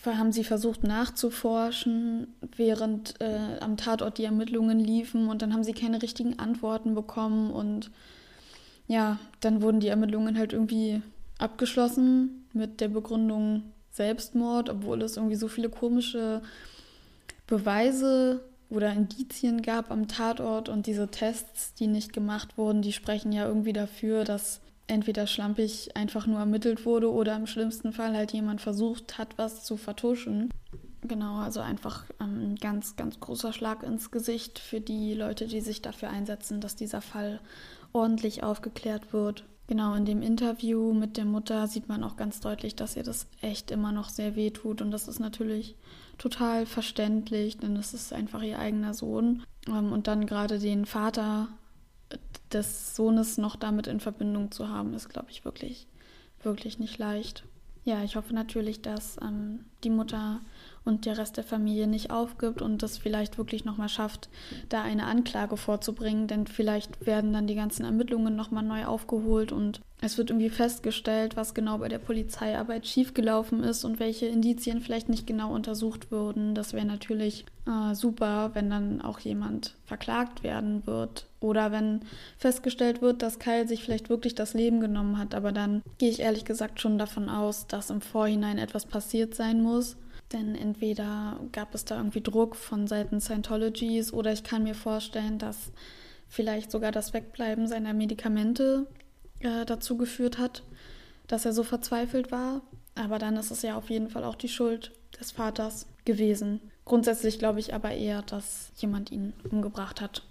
haben 0.07 0.33
sie 0.33 0.43
versucht 0.43 0.83
nachzuforschen, 0.83 2.29
während 2.57 3.21
äh, 3.21 3.61
am 3.61 3.77
Tatort 3.77 4.17
die 4.17 4.25
Ermittlungen 4.25 4.81
liefen 4.81 5.29
und 5.29 5.43
dann 5.43 5.53
haben 5.53 5.65
sie 5.65 5.75
keine 5.75 6.01
richtigen 6.01 6.39
Antworten 6.39 6.95
bekommen 6.95 7.51
und 7.53 7.91
ja, 8.89 9.19
dann 9.41 9.61
wurden 9.61 9.81
die 9.81 9.89
Ermittlungen 9.89 10.39
halt 10.39 10.55
irgendwie 10.55 11.03
abgeschlossen 11.39 12.49
mit 12.53 12.81
der 12.81 12.89
Begründung 12.89 13.63
Selbstmord, 13.91 14.71
obwohl 14.71 15.03
es 15.03 15.17
irgendwie 15.17 15.37
so 15.37 15.49
viele 15.49 15.71
komische 15.71 16.43
Beweise 17.47 18.45
oder 18.71 18.93
Indizien 18.93 19.63
gab 19.63 19.91
am 19.91 20.09
Tatort 20.09 20.69
und 20.69 20.87
diese 20.87 21.09
Tests, 21.09 21.75
die 21.75 21.87
nicht 21.87 22.13
gemacht 22.13 22.59
wurden, 22.59 22.83
die 22.83 22.93
sprechen 22.93 23.33
ja 23.33 23.47
irgendwie 23.47 23.73
dafür, 23.73 24.25
dass 24.25 24.61
entweder 24.87 25.27
schlampig 25.27 25.97
einfach 25.97 26.27
nur 26.27 26.39
ermittelt 26.39 26.85
wurde 26.85 27.13
oder 27.13 27.37
im 27.37 27.47
schlimmsten 27.47 27.93
Fall 27.93 28.17
halt 28.17 28.33
jemand 28.33 28.61
versucht 28.61 29.19
hat, 29.19 29.37
was 29.37 29.65
zu 29.65 29.77
vertuschen. 29.77 30.51
Genau, 31.03 31.37
also 31.37 31.61
einfach 31.61 32.05
ein 32.19 32.41
ähm, 32.41 32.55
ganz, 32.57 32.97
ganz 32.97 33.21
großer 33.21 33.53
Schlag 33.53 33.83
ins 33.83 34.11
Gesicht 34.11 34.59
für 34.59 34.81
die 34.81 35.15
Leute, 35.15 35.47
die 35.47 35.61
sich 35.61 35.81
dafür 35.81 36.11
einsetzen, 36.11 36.61
dass 36.61 36.75
dieser 36.75 37.01
Fall 37.01 37.41
ordentlich 37.93 38.43
aufgeklärt 38.43 39.13
wird. 39.13 39.45
Genau, 39.69 39.95
in 39.95 40.07
dem 40.07 40.23
Interview 40.23 40.95
mit 40.95 41.19
der 41.19 41.27
Mutter 41.27 41.67
sieht 41.67 41.89
man 41.89 42.03
auch 42.03 42.17
ganz 42.17 42.41
deutlich, 42.41 42.75
dass 42.75 42.97
ihr 42.97 43.03
das 43.03 43.27
echt 43.43 43.71
immer 43.71 43.93
noch 43.93 44.09
sehr 44.09 44.35
weh 44.35 44.51
tut. 44.51 44.81
Und 44.81 44.91
das 44.91 45.09
ist 45.09 45.21
natürlich 45.21 45.77
total 46.17 46.65
verständlich, 46.65 47.59
denn 47.59 47.77
es 47.77 47.93
ist 47.93 48.15
einfach 48.15 48.43
ihr 48.43 48.59
eigener 48.59 48.95
Sohn. 48.95 49.43
Ähm, 49.67 49.93
und 49.93 50.07
dann 50.07 50.25
gerade 50.27 50.59
den 50.59 50.87
Vater 50.87 51.49
des 52.51 52.97
Sohnes 52.97 53.37
noch 53.37 53.57
damit 53.57 53.87
in 53.87 54.01
Verbindung 54.01 54.51
zu 54.51 54.71
haben, 54.71 54.95
ist, 54.95 55.11
glaube 55.11 55.31
ich, 55.31 55.45
wirklich, 55.45 55.87
wirklich 56.43 56.79
nicht 56.79 56.97
leicht. 56.97 57.45
Ja, 57.85 58.03
ich 58.03 58.17
hoffe 58.17 58.35
natürlich, 58.35 58.81
dass 58.81 59.19
ähm, 59.21 59.67
die 59.85 59.91
Mutter 59.91 60.41
und 60.89 61.07
der 61.07 61.19
Rest 61.19 61.37
der 61.37 61.45
Familie 61.45 61.87
nicht 61.87 62.11
aufgibt 62.11 62.63
und 62.63 62.83
das 62.83 62.99
vielleicht 62.99 63.39
wirklich 63.39 63.65
nochmal 63.65 63.89
schafft, 63.89 64.29
da 64.69 64.83
eine 64.83 65.05
Anklage 65.05 65.57
vorzubringen, 65.57 66.27
denn 66.27 66.47
vielleicht 66.47 67.07
werden 67.07 67.33
dann 67.33 67.47
die 67.47 67.55
ganzen 67.55 67.85
Ermittlungen 67.85 68.35
nochmal 68.35 68.65
neu 68.65 68.87
aufgeholt 68.87 69.53
und 69.53 69.81
es 70.01 70.17
wird 70.17 70.31
irgendwie 70.31 70.51
festgestellt, 70.51 71.37
was 71.37 71.55
genau 71.55 71.79
bei 71.79 71.89
der 71.89 71.99
Polizeiarbeit 71.99 72.87
schiefgelaufen 72.87 73.65
ist 73.65 73.85
und 73.85 73.99
welche 73.99 74.27
Indizien 74.27 74.81
vielleicht 74.81 75.09
nicht 75.09 75.27
genau 75.27 75.53
untersucht 75.53 76.13
wurden. 76.13 76.55
Das 76.55 76.73
wäre 76.73 76.87
natürlich 76.87 77.45
äh, 77.67 77.95
super, 77.97 78.53
wenn 78.55 78.71
dann 78.71 79.03
auch 79.03 79.19
jemand 79.19 79.75
verklagt 79.87 80.45
werden 80.45 80.87
wird. 80.87 81.27
Oder 81.41 81.73
wenn 81.73 82.03
festgestellt 82.37 83.03
wird, 83.03 83.23
dass 83.23 83.41
Kyle 83.41 83.67
sich 83.67 83.83
vielleicht 83.83 84.09
wirklich 84.09 84.37
das 84.37 84.55
Leben 84.55 84.79
genommen 84.79 85.19
hat. 85.19 85.35
Aber 85.35 85.51
dann 85.51 85.83
gehe 85.99 86.11
ich 86.11 86.21
ehrlich 86.21 86.45
gesagt 86.45 86.81
schon 86.81 86.97
davon 86.97 87.29
aus, 87.29 87.67
dass 87.67 87.91
im 87.91 88.01
Vorhinein 88.01 88.59
etwas 88.59 88.87
passiert 88.87 89.35
sein 89.35 89.63
muss. 89.63 89.97
Denn 90.33 90.55
entweder 90.55 91.41
gab 91.53 91.75
es 91.75 91.85
da 91.85 91.97
irgendwie 91.97 92.21
Druck 92.21 92.55
von 92.55 92.87
Seiten 92.87 93.21
Scientologies 93.21 94.13
oder 94.13 94.33
ich 94.33 94.45
kann 94.45 94.63
mir 94.63 94.75
vorstellen, 94.75 95.39
dass 95.39 95.73
vielleicht 96.29 96.71
sogar 96.71 96.93
das 96.93 97.15
Wegbleiben 97.15 97.67
seiner 97.67 97.95
Medikamente 97.95 98.87
äh, 99.41 99.65
dazu 99.65 99.97
geführt 99.97 100.39
hat, 100.39 100.63
dass 101.27 101.47
er 101.47 101.53
so 101.53 101.63
verzweifelt 101.63 102.31
war. 102.31 102.61
Aber 102.95 103.19
dann 103.19 103.37
ist 103.37 103.51
es 103.51 103.63
ja 103.63 103.77
auf 103.77 103.89
jeden 103.89 104.11
Fall 104.11 104.25
auch 104.25 104.35
die 104.35 104.49
Schuld 104.49 104.93
des 105.19 105.31
Vaters 105.31 105.87
gewesen. 106.05 106.61
Grundsätzlich 106.85 107.39
glaube 107.39 107.61
ich 107.61 107.73
aber 107.73 107.93
eher, 107.93 108.23
dass 108.23 108.71
jemand 108.77 109.11
ihn 109.11 109.33
umgebracht 109.51 110.01
hat. 110.01 110.25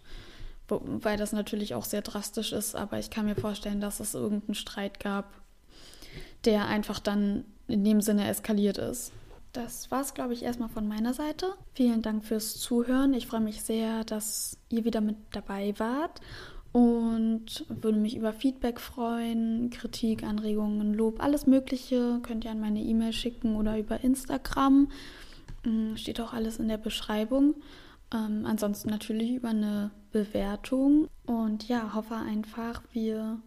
Wobei 0.68 1.16
das 1.16 1.32
natürlich 1.32 1.76
auch 1.76 1.86
sehr 1.86 2.02
drastisch 2.02 2.52
ist, 2.52 2.76
aber 2.76 3.00
ich 3.00 3.10
kann 3.10 3.26
mir 3.26 3.36
vorstellen, 3.36 3.80
dass 3.80 4.00
es 4.00 4.14
irgendeinen 4.14 4.56
Streit 4.56 5.00
gab, 5.00 5.32
der 6.46 6.68
einfach 6.68 7.00
dann 7.00 7.46
in 7.68 7.84
dem 7.84 8.02
Sinne 8.02 8.28
eskaliert 8.28 8.78
ist. 8.78 9.12
Das 9.58 9.90
war 9.90 10.02
es, 10.02 10.14
glaube 10.14 10.34
ich, 10.34 10.44
erstmal 10.44 10.70
von 10.70 10.88
meiner 10.88 11.16
Seite. 11.16 11.48
Vielen 11.74 12.04
Dank 12.04 12.24
fürs 12.24 12.60
Zuhören. 12.60 13.16
Ich 13.16 13.26
freue 13.26 13.40
mich 13.40 13.64
sehr, 13.64 14.04
dass 14.04 14.60
ihr 14.70 14.86
wieder 14.86 15.02
mit 15.02 15.16
dabei 15.32 15.74
wart 15.80 16.22
und 16.74 17.66
würde 17.68 17.98
mich 17.98 18.16
über 18.16 18.34
Feedback 18.34 18.80
freuen, 18.80 19.72
Kritik, 19.72 20.22
Anregungen, 20.22 20.94
Lob, 20.94 21.24
alles 21.24 21.48
Mögliche 21.48 22.20
könnt 22.22 22.46
ihr 22.46 22.52
an 22.52 22.60
meine 22.60 22.82
E-Mail 22.82 23.14
schicken 23.14 23.56
oder 23.56 23.80
über 23.80 24.04
Instagram. 24.04 24.90
Mm, 25.64 25.96
steht 25.96 26.22
auch 26.22 26.34
alles 26.34 26.60
in 26.60 26.68
der 26.68 26.78
Beschreibung. 26.78 27.56
Ähm, 28.14 28.46
ansonsten 28.46 28.92
natürlich 28.92 29.32
über 29.32 29.50
eine 29.50 29.90
Bewertung. 30.12 31.08
Und 31.26 31.68
ja, 31.68 31.96
hoffe 31.96 32.14
einfach, 32.14 32.84
wir 32.94 33.40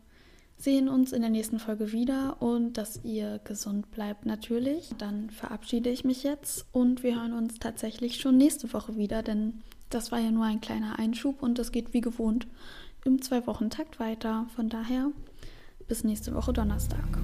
sehen 0.60 0.88
uns 0.88 1.12
in 1.12 1.22
der 1.22 1.30
nächsten 1.30 1.58
Folge 1.58 1.92
wieder 1.92 2.36
und 2.40 2.74
dass 2.74 3.00
ihr 3.02 3.40
gesund 3.44 3.90
bleibt 3.90 4.26
natürlich. 4.26 4.90
Dann 4.98 5.30
verabschiede 5.30 5.88
ich 5.88 6.04
mich 6.04 6.22
jetzt 6.22 6.66
und 6.72 7.02
wir 7.02 7.16
hören 7.16 7.32
uns 7.32 7.58
tatsächlich 7.58 8.20
schon 8.20 8.36
nächste 8.36 8.72
Woche 8.72 8.96
wieder, 8.96 9.22
denn 9.22 9.62
das 9.88 10.12
war 10.12 10.18
ja 10.18 10.30
nur 10.30 10.44
ein 10.44 10.60
kleiner 10.60 10.98
Einschub 10.98 11.42
und 11.42 11.58
es 11.58 11.72
geht 11.72 11.94
wie 11.94 12.02
gewohnt 12.02 12.46
im 13.04 13.22
Zwei-Wochen-Takt 13.22 13.98
weiter. 13.98 14.46
Von 14.54 14.68
daher 14.68 15.10
bis 15.88 16.04
nächste 16.04 16.34
Woche 16.34 16.52
Donnerstag. 16.52 17.18